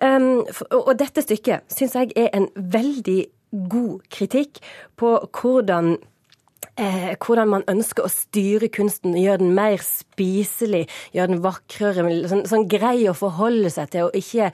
Um, 0.00 0.44
og 0.70 0.92
dette 0.98 1.24
stykket 1.24 1.66
syns 1.72 1.96
jeg 1.96 2.12
er 2.16 2.32
en 2.36 2.48
veldig 2.56 3.24
god 3.50 4.06
kritikk 4.12 4.60
på 4.98 5.16
hvordan 5.30 5.96
Eh, 6.76 7.14
hvordan 7.16 7.48
man 7.48 7.62
ønsker 7.72 8.04
å 8.04 8.10
styre 8.12 8.68
kunsten, 8.68 9.14
gjøre 9.16 9.40
den 9.40 9.54
mer 9.56 9.80
spiselig, 9.80 10.82
gjøre 11.16 11.30
den 11.30 11.38
vakrere, 11.40 12.04
sånn, 12.28 12.42
sånn 12.44 12.66
grei 12.68 13.06
å 13.08 13.14
forholde 13.16 13.70
seg 13.72 13.94
til, 13.94 14.10
og 14.10 14.18
ikke, 14.18 14.50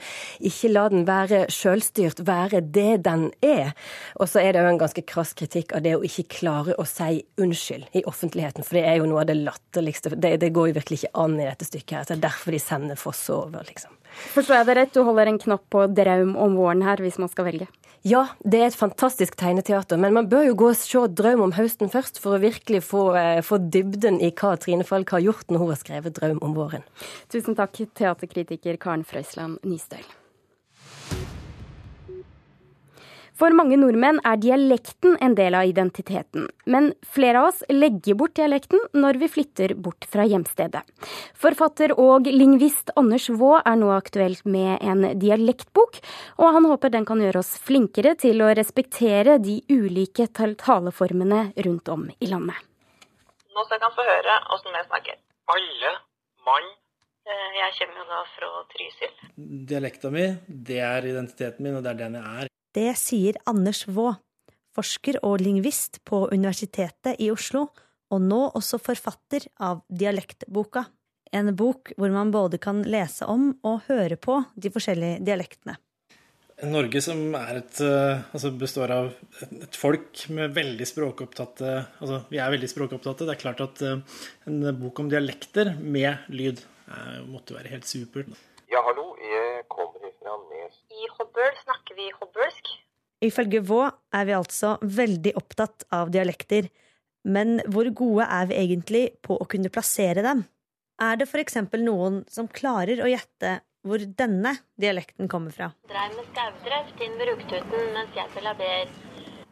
ikke 0.47 0.71
la 0.71 0.85
den 0.93 1.03
være 1.09 1.41
sjølstyrt, 1.51 2.21
være 2.23 2.61
det 2.63 3.01
den 3.03 3.25
er. 3.43 3.73
Og 4.23 4.31
så 4.31 4.39
er 4.39 4.55
det 4.55 4.63
jo 4.63 4.71
en 4.71 4.79
ganske 4.79 5.03
krass 5.09 5.35
kritikk 5.35 5.75
av 5.75 5.83
det 5.83 5.97
å 5.97 6.05
ikke 6.07 6.29
klare 6.37 6.77
å 6.79 6.87
si 6.87 7.25
unnskyld 7.43 7.91
i 7.99 8.05
offentligheten, 8.07 8.63
for 8.63 8.79
det 8.79 8.85
er 8.87 9.01
jo 9.01 9.09
noe 9.11 9.25
av 9.25 9.27
det 9.27 9.41
latterligste. 9.41 10.15
Det, 10.15 10.37
det 10.39 10.53
går 10.55 10.71
jo 10.71 10.77
virkelig 10.79 11.01
ikke 11.01 11.25
an 11.25 11.35
i 11.41 11.49
dette 11.49 11.67
stykket 11.67 11.97
her. 11.97 12.07
Så 12.07 12.15
det 12.15 12.21
er 12.21 12.27
derfor 12.29 12.55
de 12.55 12.63
sender 12.63 13.03
Foss 13.03 13.25
over, 13.35 13.67
liksom. 13.67 13.99
Forstår 14.33 14.59
jeg 14.59 14.69
det 14.69 14.75
rett, 14.79 14.93
du 14.93 15.03
holder 15.03 15.31
en 15.31 15.39
knapp 15.41 15.63
på 15.73 15.87
Draum 15.93 16.35
om 16.39 16.57
våren 16.59 16.83
her, 16.85 17.01
hvis 17.03 17.19
man 17.21 17.31
skal 17.31 17.49
velge? 17.49 17.69
Ja, 18.03 18.25
det 18.43 18.59
er 18.59 18.65
et 18.67 18.75
fantastisk 18.75 19.37
tegneteater, 19.39 19.95
men 19.95 20.11
man 20.11 20.25
bør 20.27 20.49
jo 20.49 20.55
gå 20.59 20.71
og 20.73 20.75
se 20.75 21.05
Drøm 21.07 21.45
om 21.45 21.53
høsten 21.55 21.87
først, 21.91 22.19
for 22.19 22.35
å 22.35 22.41
virkelig 22.43 22.81
få, 22.83 23.15
eh, 23.15 23.39
få 23.39 23.61
dybden 23.71 24.19
i 24.19 24.31
hva 24.31 24.57
Trine 24.59 24.83
Falk 24.83 25.15
har 25.15 25.23
gjort 25.23 25.47
når 25.47 25.59
hun 25.59 25.69
har 25.71 25.79
skrevet 25.79 26.17
Drøm 26.19 26.43
om 26.43 26.53
våren. 26.53 26.83
Tusen 27.31 27.55
takk, 27.55 27.79
teaterkritiker 27.95 28.77
Karen 28.77 29.05
Frøysland 29.07 29.63
Nystøl. 29.63 30.03
For 33.43 33.51
mange 33.51 33.75
nordmenn 33.75 34.21
er 34.23 34.37
dialekten 34.39 35.17
en 35.25 35.33
del 35.35 35.51
av 35.59 35.67
identiteten, 35.67 36.45
men 36.63 36.85
flere 37.11 37.41
av 37.41 37.49
oss 37.49 37.57
legger 37.67 38.15
bort 38.15 38.37
dialekten 38.39 38.79
når 38.95 39.17
vi 39.19 39.27
flytter 39.33 39.73
bort 39.75 40.05
fra 40.07 40.23
hjemstedet. 40.31 40.79
Forfatter 41.35 41.91
og 41.99 42.29
lingvist 42.31 42.93
Anders 42.95 43.25
Vaa 43.41 43.57
er 43.67 43.81
nå 43.81 43.89
aktuelt 43.91 44.45
med 44.47 44.79
en 44.79 45.03
dialektbok, 45.19 45.99
og 46.39 46.55
han 46.55 46.69
håper 46.71 46.93
den 46.93 47.09
kan 47.09 47.19
gjøre 47.19 47.41
oss 47.41 47.57
flinkere 47.67 48.13
til 48.23 48.39
å 48.45 48.53
respektere 48.55 49.35
de 49.43 49.57
ulike 49.67 50.29
taleformene 50.39 51.49
rundt 51.67 51.91
om 51.91 52.07
i 52.23 52.31
landet. 52.31 52.55
Nå 53.51 53.67
skal 53.67 53.83
dere 53.83 53.91
få 53.97 54.07
høre 54.07 54.39
åssen 54.55 54.71
vi 54.71 54.85
snakker. 54.87 55.19
Alle 55.51 55.93
mann. 56.47 56.71
Eh, 57.27 57.59
Jeg 57.59 57.75
kommer 57.81 58.05
jo 58.05 58.07
da 58.07 58.23
fra 58.37 58.55
Trysil. 58.71 59.13
Dialekta 59.67 60.15
mi, 60.15 60.31
det 60.47 60.79
er 60.79 61.11
identiteten 61.11 61.67
min, 61.67 61.75
og 61.75 61.83
det 61.83 61.91
er 61.97 62.03
den 62.05 62.19
jeg 62.21 62.47
er. 62.47 62.53
Det 62.73 62.89
sier 62.97 63.37
Anders 63.45 63.83
Vaa, 63.85 64.15
forsker 64.73 65.19
og 65.21 65.41
lingvist 65.43 65.99
på 66.09 66.23
Universitetet 66.31 67.19
i 67.21 67.29
Oslo, 67.29 67.67
og 68.09 68.21
nå 68.21 68.39
også 68.57 68.79
forfatter 68.81 69.45
av 69.61 69.83
Dialektboka. 69.93 70.87
En 71.33 71.51
bok 71.57 71.93
hvor 71.97 72.09
man 72.13 72.31
både 72.33 72.57
kan 72.61 72.81
lese 72.85 73.27
om 73.29 73.51
og 73.65 73.85
høre 73.89 74.17
på 74.17 74.39
de 74.57 74.71
forskjellige 74.73 75.21
dialektene. 75.25 75.77
Norge 76.63 77.01
som 77.01 77.21
et, 77.35 77.79
altså 77.81 78.51
består 78.57 78.93
av 78.93 79.09
et 79.41 79.77
folk 79.77 80.27
med 80.31 80.53
veldig 80.55 80.85
språkopptatte 80.87 81.71
Altså, 81.97 82.21
vi 82.29 82.39
er 82.39 82.53
veldig 82.53 82.69
språkopptatte. 82.69 83.25
Det 83.27 83.33
er 83.33 83.41
klart 83.41 83.63
at 83.65 83.81
en 83.83 84.61
bok 84.79 85.01
om 85.01 85.09
dialekter 85.11 85.73
med 85.81 86.29
lyd 86.33 86.61
måtte 87.29 87.57
være 87.57 87.73
helt 87.73 87.89
supert. 87.89 88.29
Ja, 88.71 88.81
hallo. 88.85 89.11
Jeg 89.21 89.65
kommer. 89.69 90.02
I 91.03 91.09
Hobøl 91.17 91.51
snakker 91.63 91.97
vi 91.97 92.07
hobølsk. 92.15 92.71
Ifølge 93.23 93.61
Vå 93.67 93.81
er 93.87 94.25
vi 94.27 94.35
altså 94.35 94.77
veldig 94.83 95.33
opptatt 95.39 95.85
av 95.95 96.11
dialekter, 96.11 96.67
men 97.23 97.59
hvor 97.71 97.87
gode 97.95 98.27
er 98.27 98.49
vi 98.49 98.57
egentlig 98.59 99.03
på 99.23 99.37
å 99.39 99.47
kunne 99.49 99.71
plassere 99.71 100.23
dem? 100.25 100.43
Er 101.01 101.19
det 101.19 101.27
f.eks. 101.29 101.57
noen 101.79 102.21
som 102.31 102.49
klarer 102.51 102.99
å 103.03 103.09
gjette 103.09 103.57
hvor 103.83 104.03
denne 104.19 104.53
dialekten 104.79 105.31
kommer 105.31 105.55
fra? 105.55 105.71
Dreiv 105.91 106.15
med 106.17 106.27
skaudreft 106.31 107.03
inn 107.03 107.15
ved 107.19 107.31
Bruktuten 107.31 107.89
mens 107.95 108.15
jeg 108.15 108.31
spiller 108.31 108.59
ber. 108.59 108.91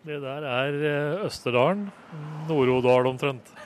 Det 0.08 0.20
der 0.24 0.48
er 0.50 0.78
eh, 0.92 1.26
Østerdalen. 1.28 1.88
Nord-Odal 2.50 3.12
omtrent. 3.12 3.52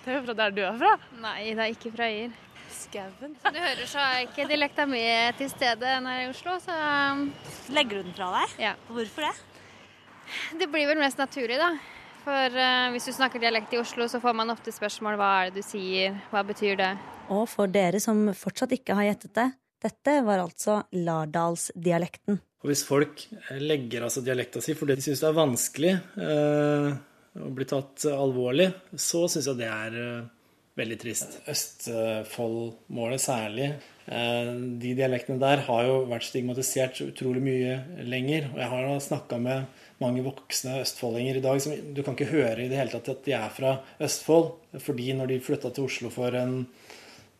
Det 0.00 0.10
er 0.10 0.16
jo 0.16 0.22
fra 0.26 0.34
der 0.34 0.54
du 0.56 0.62
er 0.64 0.78
fra? 0.80 0.94
Nei, 1.22 1.52
det 1.54 1.62
er 1.62 1.74
ikke 1.74 1.90
fra 1.94 2.06
Øyer. 2.10 2.32
Skauen. 2.80 3.36
Som 3.42 3.54
du 3.54 3.60
hører, 3.60 3.86
så 3.88 4.00
er 4.02 4.26
ikke 4.26 4.48
dialekta 4.48 4.86
mi 4.88 5.02
til 5.38 5.50
stede 5.52 5.94
når 6.02 6.16
jeg 6.16 6.24
er 6.24 6.26
i 6.26 6.32
Oslo, 6.32 6.56
så 6.64 6.76
um, 7.12 7.22
Legger 7.76 8.00
du 8.00 8.08
den 8.08 8.16
fra 8.16 8.30
deg? 8.38 8.58
Ja. 8.64 8.74
Hvorfor 8.88 9.28
det? 9.28 9.32
Det 10.60 10.68
blir 10.70 10.88
vel 10.90 11.00
mest 11.02 11.20
naturlig, 11.20 11.58
da. 11.60 11.72
For 12.24 12.56
uh, 12.56 12.90
hvis 12.94 13.08
du 13.08 13.14
snakker 13.16 13.42
dialekt 13.42 13.74
i 13.74 13.80
Oslo, 13.80 14.08
så 14.10 14.20
får 14.22 14.36
man 14.40 14.52
ofte 14.52 14.74
spørsmål 14.74 15.18
hva 15.20 15.30
er 15.40 15.50
det 15.50 15.62
du 15.62 15.68
sier, 15.68 16.16
hva 16.32 16.44
betyr 16.46 16.78
det? 16.80 16.92
Og 17.30 17.46
for 17.50 17.70
dere 17.70 18.00
som 18.02 18.28
fortsatt 18.36 18.72
ikke 18.76 18.96
har 18.98 19.10
gjettet 19.10 19.34
det, 19.38 19.48
dette 19.80 20.16
var 20.26 20.42
altså 20.42 20.82
lardalsdialekten. 20.92 22.40
Og 22.60 22.68
hvis 22.68 22.82
folk 22.84 23.22
legger 23.56 24.04
av 24.04 24.12
seg 24.12 24.26
dialekta 24.26 24.60
si 24.60 24.74
fordi 24.76 24.98
de 24.98 25.04
syns 25.06 25.22
det 25.22 25.30
er 25.30 25.38
vanskelig 25.38 25.94
uh, 26.20 26.90
å 27.40 27.52
bli 27.54 27.66
tatt 27.68 28.04
alvorlig, 28.10 28.68
så 28.98 29.24
syns 29.30 29.48
jeg 29.48 29.60
det 29.60 29.70
er 29.70 29.96
eh, 30.00 30.28
veldig 30.78 30.98
trist. 31.00 31.40
Østfold-målet 31.50 33.22
særlig. 33.22 33.72
Eh, 34.06 34.52
de 34.82 34.94
dialektene 34.98 35.40
der 35.42 35.64
har 35.66 35.86
jo 35.86 35.96
vært 36.10 36.26
stigmatisert 36.28 36.98
så 36.98 37.08
utrolig 37.10 37.42
mye 37.44 38.04
lenger. 38.06 38.50
Og 38.52 38.62
jeg 38.62 38.70
har 38.74 39.02
snakka 39.06 39.40
med 39.42 39.82
mange 40.00 40.24
voksne 40.24 40.78
østfoldinger 40.84 41.40
i 41.40 41.44
dag 41.44 41.60
som 41.62 41.74
du 41.94 42.00
kan 42.02 42.16
ikke 42.16 42.32
høre 42.32 42.64
i 42.64 42.70
det 42.70 42.78
hele 42.80 42.94
tatt 42.94 43.12
at 43.12 43.26
de 43.26 43.36
er 43.36 43.52
fra 43.54 43.76
Østfold. 44.00 44.54
Fordi 44.80 45.12
når 45.18 45.34
de 45.34 45.42
flytta 45.44 45.74
til 45.74 45.90
Oslo 45.90 46.12
for 46.14 46.34
en 46.38 46.64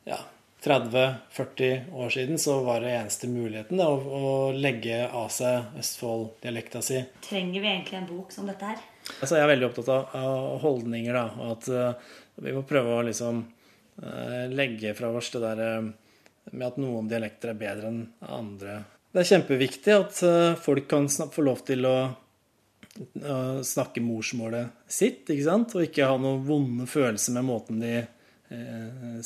ja, 0.09 0.21
30-40 0.65 1.91
år 1.97 2.13
siden, 2.13 2.39
så 2.39 2.61
var 2.67 2.85
det 2.85 2.93
eneste 2.93 3.31
muligheten 3.33 3.81
da, 3.81 3.89
å, 3.89 3.99
å 3.99 4.33
legge 4.53 5.07
av 5.09 5.31
seg 5.33 5.79
Østfold-dialekta 5.81 6.83
si. 6.85 7.01
Trenger 7.25 7.63
vi 7.65 7.71
egentlig 7.71 8.03
en 8.03 8.11
bok 8.11 8.35
som 8.35 8.51
dette 8.51 8.75
her? 8.75 8.83
Altså, 9.19 9.39
jeg 9.39 9.43
er 9.43 9.51
veldig 9.51 9.69
opptatt 9.71 9.89
av, 9.91 10.13
av 10.21 10.59
holdninger, 10.63 11.17
da. 11.17 11.25
Og 11.41 11.55
at 11.55 11.71
uh, 11.73 12.11
vi 12.41 12.55
må 12.57 12.63
prøve 12.69 12.97
å 12.97 13.05
liksom 13.07 13.43
uh, 14.03 14.47
legge 14.53 14.95
fra 14.99 15.13
oss 15.17 15.31
det 15.35 15.43
der 15.45 15.61
uh, 15.61 15.91
med 16.51 16.67
at 16.67 16.81
noen 16.81 17.11
dialekter 17.11 17.53
er 17.53 17.61
bedre 17.61 17.93
enn 17.93 18.03
andre. 18.27 18.81
Det 19.11 19.23
er 19.23 19.31
kjempeviktig 19.33 19.93
at 19.93 20.19
folk 20.63 20.87
kan 20.91 21.09
få 21.11 21.43
lov 21.43 21.65
til 21.67 21.85
å 21.87 21.95
snakke 23.67 24.03
morsmålet 24.03 24.87
sitt, 24.91 25.25
ikke 25.27 25.47
sant? 25.47 25.75
og 25.75 25.85
ikke 25.85 26.07
ha 26.07 26.15
noen 26.19 26.45
vonde 26.47 26.87
følelser 26.91 27.35
med 27.35 27.47
måten 27.49 27.83
de 27.83 28.05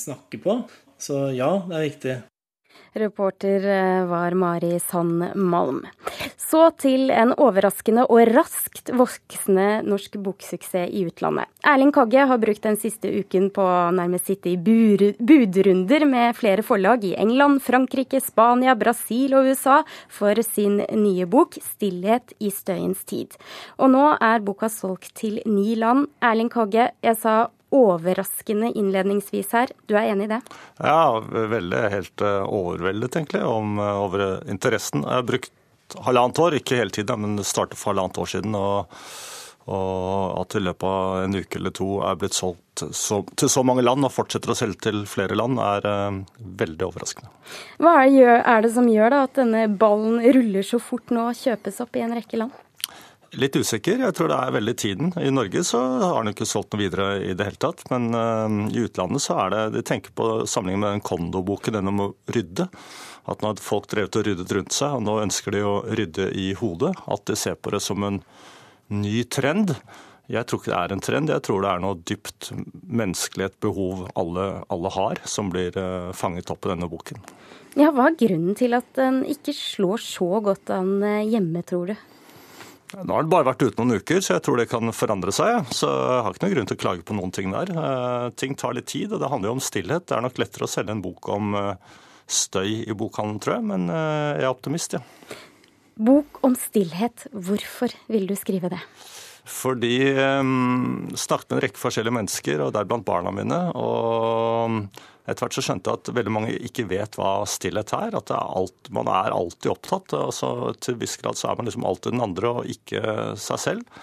snakker 0.00 0.40
på. 0.40 0.56
Så 1.00 1.20
ja, 1.36 1.50
det 1.68 1.76
er 1.76 1.84
viktig. 1.84 2.16
Reporter 3.04 3.68
var 4.08 4.36
Mari 4.40 4.80
Sand 4.80 5.36
Malm. 5.36 5.84
Så 6.54 6.68
til 6.78 7.08
en 7.10 7.32
overraskende 7.34 8.04
og 8.14 8.28
raskt 8.30 8.92
voksende 8.94 9.80
norsk 9.82 10.20
boksuksess 10.22 10.86
i 10.86 11.00
utlandet. 11.02 11.48
Erling 11.66 11.90
Kagge 11.90 12.28
har 12.30 12.38
brukt 12.38 12.62
den 12.62 12.76
siste 12.78 13.10
uken 13.10 13.48
på 13.50 13.64
å 13.66 13.88
nærmest 13.96 14.30
sitte 14.30 14.52
i 14.52 14.58
budrunder 15.18 16.04
med 16.06 16.36
flere 16.38 16.62
forlag 16.62 17.02
i 17.08 17.16
England, 17.18 17.58
Frankrike, 17.64 18.20
Spania, 18.22 18.76
Brasil 18.78 19.34
og 19.34 19.48
USA 19.50 19.80
for 20.06 20.38
sin 20.46 20.78
nye 20.94 21.26
bok 21.26 21.58
'Stillhet 21.58 22.36
i 22.38 22.52
støyens 22.54 23.02
tid'. 23.02 23.34
Og 23.82 23.90
nå 23.90 24.04
er 24.22 24.46
boka 24.46 24.70
solgt 24.70 25.10
til 25.18 25.42
ni 25.46 25.74
land. 25.74 26.06
Erling 26.22 26.52
Kagge, 26.54 26.92
jeg 27.02 27.18
sa 27.18 27.48
overraskende 27.74 28.70
innledningsvis 28.78 29.50
her. 29.58 29.74
Du 29.90 29.98
er 29.98 30.12
enig 30.14 30.30
i 30.30 30.34
det? 30.36 30.40
Ja, 30.78 31.18
veldig. 31.18 31.82
Helt 31.90 32.22
uh, 32.22 32.46
overveldet, 32.46 33.16
egentlig, 33.18 33.42
om, 33.42 33.78
uh, 33.82 33.98
over 34.06 34.44
interessen. 34.46 35.02
Jeg 35.02 35.18
har 35.18 35.26
brukt 35.26 35.50
halvannet 36.06 36.40
år, 36.40 36.58
ikke 36.58 36.80
hele 36.80 36.94
tiden, 36.94 37.22
men 37.22 37.38
det 37.38 37.46
startet 37.48 37.78
for 37.80 37.92
halvannet 37.92 38.20
år 38.22 38.34
siden. 38.36 38.58
og 38.58 38.90
og 39.64 40.42
at 40.42 40.54
i 40.58 40.60
løpet 40.60 40.84
av 40.84 41.22
en 41.24 41.36
uke 41.38 41.56
eller 41.56 41.72
to 41.72 41.86
er 42.04 42.18
blitt 42.20 42.36
solgt 42.36 42.82
så, 42.92 43.22
til 43.32 43.48
så 43.48 43.62
mange 43.64 43.84
land 43.84 44.04
og 44.04 44.12
fortsetter 44.12 44.52
å 44.52 44.56
selge 44.58 44.90
til 44.90 45.04
flere 45.08 45.38
land, 45.38 45.56
er 45.62 45.86
uh, 45.88 46.18
veldig 46.60 46.84
overraskende. 46.84 47.30
Hva 47.80 47.94
er 48.02 48.10
det, 48.12 48.34
er 48.52 48.66
det, 48.66 48.72
som 48.74 48.90
gjør 48.90 49.14
da, 49.14 49.22
at 49.24 49.40
denne 49.40 49.64
ballen 49.80 50.18
ruller 50.36 50.66
så 50.66 50.80
fort 50.82 51.14
nå 51.14 51.30
og 51.30 51.38
kjøpes 51.38 51.80
opp 51.84 51.96
i 51.96 52.04
en 52.04 52.16
rekke 52.18 52.42
land? 52.42 52.60
Litt 53.34 53.56
usikker. 53.58 53.98
Jeg 53.98 54.14
tror 54.14 54.30
det 54.30 54.36
er 54.38 54.54
veldig 54.54 54.74
tiden. 54.78 55.10
I 55.18 55.32
Norge 55.34 55.64
så 55.66 55.80
har 56.02 56.22
den 56.22 56.34
ikke 56.34 56.46
solgt 56.46 56.74
noe 56.74 56.84
videre 56.84 57.08
i 57.18 57.34
det 57.34 57.48
hele 57.48 57.60
tatt. 57.60 57.82
Men 57.90 58.14
uh, 58.14 58.70
i 58.70 58.84
utlandet 58.86 59.24
så 59.24 59.38
er 59.44 59.54
det 59.54 59.62
De 59.78 59.82
tenker 59.86 60.14
på 60.14 60.28
sammenligning 60.46 60.84
med 60.84 60.96
den 60.96 61.04
kondoboken, 61.08 61.74
den 61.74 61.90
om 61.90 62.02
å 62.06 62.08
rydde. 62.30 62.68
At 63.30 63.42
nå 63.42 63.50
har 63.50 63.62
folk 63.64 63.88
drevet 63.90 64.20
og 64.20 64.26
ryddet 64.28 64.54
rundt 64.54 64.76
seg, 64.76 64.98
og 64.98 65.06
nå 65.06 65.18
ønsker 65.24 65.56
de 65.56 65.62
å 65.66 65.76
rydde 65.88 66.30
i 66.38 66.50
hodet. 66.60 66.92
At 67.10 67.24
de 67.30 67.38
ser 67.38 67.58
på 67.58 67.72
det 67.74 67.82
som 67.82 68.04
en 68.06 68.20
ny 68.92 69.22
trend. 69.32 69.74
Jeg 70.30 70.48
tror 70.48 70.60
ikke 70.60 70.72
det 70.72 70.78
er 70.78 70.92
en 70.94 71.04
trend, 71.04 71.32
jeg 71.32 71.44
tror 71.44 71.60
det 71.60 71.70
er 71.70 71.80
noe 71.84 71.98
dypt 72.08 72.48
menneskelig, 72.88 73.50
et 73.50 73.58
behov 73.60 74.06
alle, 74.16 74.46
alle 74.72 74.92
har, 74.94 75.20
som 75.28 75.50
blir 75.52 75.76
eh, 75.76 76.14
fanget 76.16 76.48
opp 76.52 76.64
i 76.64 76.70
denne 76.72 76.88
boken. 76.88 77.20
Ja, 77.76 77.90
Hva 77.92 78.08
er 78.08 78.16
grunnen 78.16 78.56
til 78.56 78.72
at 78.76 78.88
den 78.96 79.20
ikke 79.28 79.52
slår 79.52 80.00
så 80.00 80.30
godt 80.46 80.72
an 80.72 80.96
eh, 81.04 81.26
hjemme, 81.28 81.60
tror 81.68 81.92
du? 81.92 81.96
Nå 82.94 83.08
har 83.08 83.24
den 83.24 83.32
bare 83.32 83.48
vært 83.48 83.64
ute 83.64 83.80
noen 83.80 83.98
uker, 83.98 84.20
så 84.22 84.36
jeg 84.36 84.44
tror 84.46 84.60
det 84.60 84.68
kan 84.70 84.92
forandre 84.94 85.32
seg. 85.34 85.70
Så 85.74 85.88
jeg 85.88 86.22
har 86.26 86.36
ikke 86.36 86.46
noen 86.46 86.54
grunn 86.54 86.70
til 86.70 86.78
å 86.78 86.82
klage 86.84 87.06
på 87.08 87.16
noen 87.18 87.34
ting 87.34 87.50
der. 87.54 87.72
Eh, 87.72 88.28
ting 88.38 88.54
tar 88.60 88.76
litt 88.76 88.90
tid, 88.92 89.12
og 89.12 89.22
det 89.22 89.30
handler 89.32 89.50
jo 89.50 89.56
om 89.58 89.64
stillhet. 89.64 90.06
Det 90.06 90.18
er 90.18 90.24
nok 90.26 90.38
lettere 90.42 90.68
å 90.68 90.70
selge 90.70 90.94
en 90.94 91.02
bok 91.04 91.30
om 91.34 91.56
støy 92.24 92.84
i 92.84 92.94
bokhandelen, 92.96 93.42
tror 93.44 93.58
jeg, 93.58 93.66
men 93.68 93.90
jeg 93.92 94.44
er 94.44 94.48
optimist, 94.48 94.94
ja. 94.96 95.02
Bok 95.94 96.40
om 96.46 96.54
stillhet. 96.58 97.26
Hvorfor 97.30 97.92
vil 98.10 98.24
du 98.30 98.34
skrive 98.38 98.70
det? 98.72 98.80
Fordi 99.44 99.98
um, 100.40 101.10
snakket 101.14 101.50
med 101.50 101.58
en 101.58 101.62
rekke 101.66 101.80
forskjellige 101.80 102.16
mennesker, 102.16 102.62
og 102.64 102.72
deriblant 102.74 103.04
barna 103.06 103.32
mine. 103.34 103.58
Og 103.76 104.78
etter 105.24 105.44
hvert 105.44 105.56
så 105.56 105.64
skjønte 105.64 105.90
jeg 105.90 106.00
at 106.02 106.12
veldig 106.18 106.32
mange 106.34 106.56
ikke 106.68 106.84
vet 106.90 107.16
hva 107.16 107.30
stillhet 107.48 107.94
er. 107.96 108.16
At 108.18 108.32
er 108.34 108.58
alt, 108.60 108.90
man 108.92 109.08
er 109.08 109.32
alltid 109.32 109.72
opptatt. 109.72 110.16
Altså, 110.18 110.74
til 110.84 110.98
viss 111.00 111.16
grad 111.20 111.40
så 111.40 111.50
er 111.50 111.56
man 111.58 111.70
liksom 111.70 111.86
alltid 111.88 112.16
den 112.16 112.26
andre 112.26 112.52
og 112.60 112.68
ikke 112.74 113.32
seg 113.40 113.62
selv. 113.62 114.02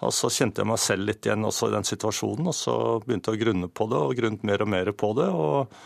Og 0.00 0.12
så 0.16 0.30
kjente 0.32 0.62
jeg 0.62 0.68
meg 0.68 0.80
selv 0.80 1.08
litt 1.08 1.26
igjen 1.26 1.44
også 1.44 1.68
i 1.68 1.74
den 1.74 1.84
situasjonen, 1.84 2.46
og 2.48 2.56
så 2.56 2.74
begynte 3.04 3.32
jeg 3.32 3.40
å 3.40 3.42
grunne 3.42 3.68
på 3.68 3.86
det, 3.90 3.98
og 4.00 4.14
grunnet 4.16 4.46
mer 4.48 4.64
og 4.64 4.70
mer 4.72 4.92
på 4.96 5.10
det. 5.18 5.28
og 5.28 5.80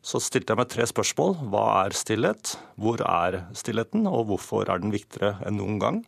så 0.00 0.16
stilte 0.22 0.54
jeg 0.54 0.60
meg 0.60 0.70
tre 0.72 0.86
spørsmål. 0.88 1.34
Hva 1.52 1.64
er 1.82 1.96
stillhet? 1.96 2.54
Hvor 2.80 3.02
er 3.04 3.42
stillheten? 3.56 4.06
Og 4.08 4.30
hvorfor 4.30 4.70
er 4.72 4.80
den 4.80 4.94
viktigere 4.94 5.34
enn 5.44 5.58
noen 5.60 5.80
gang? 5.82 5.98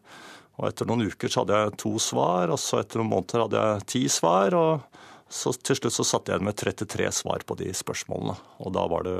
Og 0.60 0.68
etter 0.70 0.88
noen 0.88 1.04
uker 1.08 1.32
så 1.32 1.42
hadde 1.42 1.58
jeg 1.60 1.74
to 1.82 1.92
svar, 2.00 2.52
og 2.52 2.60
så 2.60 2.80
etter 2.80 3.00
noen 3.00 3.12
måneder 3.12 3.44
hadde 3.44 3.64
jeg 3.66 3.86
ti 3.92 4.02
svar. 4.12 4.56
Og 4.56 5.02
så 5.32 5.54
til 5.56 5.78
slutt 5.78 5.96
så 5.96 6.04
satt 6.06 6.28
jeg 6.28 6.36
igjen 6.36 6.48
med 6.50 6.58
33 6.60 7.08
svar 7.22 7.44
på 7.48 7.56
de 7.60 7.70
spørsmålene. 7.76 8.36
Og 8.60 8.74
da 8.76 8.84
var 8.92 9.06
det, 9.08 9.16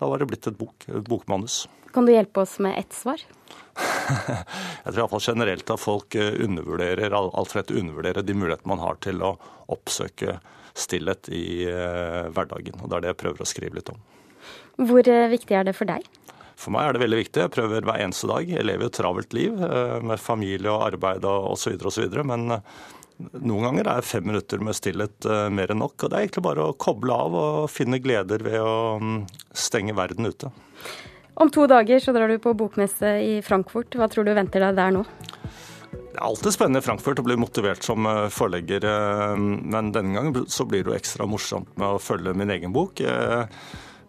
da 0.00 0.10
var 0.10 0.20
det 0.20 0.28
blitt 0.30 0.48
et, 0.50 0.58
bok, 0.58 0.84
et 0.90 1.08
bokmanus. 1.08 1.64
Kan 1.96 2.08
du 2.08 2.12
hjelpe 2.12 2.42
oss 2.44 2.58
med 2.60 2.76
ett 2.76 2.92
svar? 2.92 3.22
jeg 4.84 4.90
tror 4.90 5.00
iallfall 5.02 5.24
generelt 5.24 5.72
at 5.72 5.80
folk 5.80 6.16
undervurderer, 6.16 7.16
alt 7.16 7.72
undervurderer 7.72 8.24
de 8.24 8.36
mulighetene 8.36 8.74
man 8.74 8.84
har 8.84 9.00
til 9.04 9.24
å 9.24 9.36
oppsøke 9.72 10.38
stillhet 10.76 11.30
i 11.32 11.64
eh, 11.70 12.28
hverdagen. 12.34 12.76
og 12.82 12.90
Det 12.90 12.98
er 12.98 13.04
det 13.04 13.12
jeg 13.14 13.20
prøver 13.22 13.42
å 13.42 13.48
skrive 13.48 13.78
litt 13.78 13.92
om. 13.92 14.00
Hvor 14.76 15.08
eh, 15.08 15.28
viktig 15.32 15.56
er 15.56 15.66
det 15.68 15.76
for 15.76 15.88
deg? 15.88 16.04
For 16.56 16.72
meg 16.72 16.88
er 16.88 16.96
det 16.96 17.02
veldig 17.04 17.20
viktig. 17.20 17.42
Jeg 17.44 17.52
prøver 17.52 17.88
hver 17.88 18.02
eneste 18.04 18.28
dag. 18.30 18.48
Jeg 18.48 18.64
lever 18.64 18.88
et 18.88 18.96
travelt 18.96 19.36
liv 19.36 19.56
eh, 19.56 19.96
med 20.04 20.22
familie 20.22 20.72
og 20.72 20.84
arbeid 20.90 21.24
og 21.28 21.50
osv. 21.54 21.76
osv. 21.88 22.20
Men 22.28 22.60
noen 23.18 23.68
ganger 23.68 23.90
er 23.94 24.06
fem 24.06 24.26
minutter 24.28 24.60
med 24.62 24.76
stillhet 24.76 25.28
mer 25.52 25.72
enn 25.72 25.80
nok. 25.82 25.96
Og 25.98 26.10
det 26.10 26.16
er 26.16 26.26
egentlig 26.26 26.46
bare 26.46 26.68
å 26.68 26.76
koble 26.76 27.16
av 27.16 27.36
og 27.40 27.58
finne 27.72 28.00
gleder 28.02 28.44
ved 28.44 28.58
å 28.60 28.96
mm, 29.02 29.20
stenge 29.56 29.96
verden 29.96 30.28
ute. 30.28 30.52
Om 31.36 31.50
to 31.52 31.66
dager 31.68 32.00
så 32.00 32.14
drar 32.16 32.32
du 32.32 32.38
på 32.40 32.54
bokmesse 32.56 33.10
i 33.20 33.32
Frankfurt. 33.44 33.92
Hva 33.96 34.08
tror 34.08 34.24
du 34.24 34.32
venter 34.36 34.62
deg 34.64 34.78
der 34.78 34.94
nå? 34.96 35.02
Det 36.16 36.22
er 36.22 36.24
alltid 36.30 36.54
spennende 36.54 36.80
i 36.80 36.84
Frankfurt 36.86 37.20
å 37.20 37.24
bli 37.26 37.36
motivert 37.36 37.84
som 37.84 38.08
eh, 38.08 38.22
forlegger, 38.32 38.86
eh, 38.88 39.34
men 39.36 39.90
denne 39.92 40.16
gangen 40.16 40.46
så 40.48 40.64
blir 40.64 40.84
det 40.84 40.94
jo 40.94 40.96
ekstra 40.96 41.26
morsomt 41.28 41.74
med 41.76 41.98
å 41.98 42.00
følge 42.00 42.32
min 42.32 42.52
egen 42.54 42.72
bok. 42.72 43.02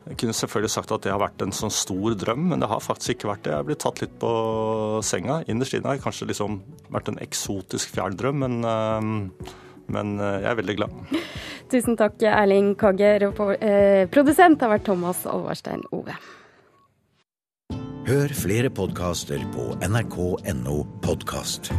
Jeg 0.07 0.17
kunne 0.21 0.35
selvfølgelig 0.37 0.71
sagt 0.71 0.93
at 0.95 1.03
det 1.03 1.11
har 1.11 1.21
vært 1.21 1.43
en 1.43 1.53
sånn 1.55 1.73
stor 1.73 2.15
drøm, 2.19 2.47
men 2.51 2.63
det 2.63 2.69
har 2.71 2.83
faktisk 2.83 3.17
ikke 3.17 3.31
vært 3.33 3.43
det. 3.45 3.53
Jeg 3.53 3.59
har 3.59 3.67
blitt 3.67 3.83
tatt 3.83 4.01
litt 4.03 4.15
på 4.21 4.31
senga. 5.03 5.41
Innerst 5.51 5.75
inne 5.75 5.93
har 5.93 6.01
kanskje 6.03 6.29
liksom 6.31 6.61
vært 6.93 7.11
en 7.11 7.21
eksotisk 7.23 7.91
fjern 7.95 8.17
drøm, 8.19 8.41
men, 8.45 8.57
eh, 8.63 9.53
men, 9.93 10.17
jeg 10.19 10.49
er 10.51 10.59
veldig 10.61 10.77
glad. 10.79 11.13
Tusen 11.71 11.99
takk, 11.99 12.19
Erling 12.23 12.73
Kagge. 12.79 13.13
Produsent 14.11 14.63
har 14.63 14.75
vært 14.77 14.87
Thomas 14.87 15.25
Alvarstein 15.27 15.83
Ove. 15.91 16.15
Hør 18.07 18.31
flere 18.31 18.69
podkaster 18.71 19.41
på 19.51 19.73
nrk.no 19.83 20.77
podkast. 21.03 21.73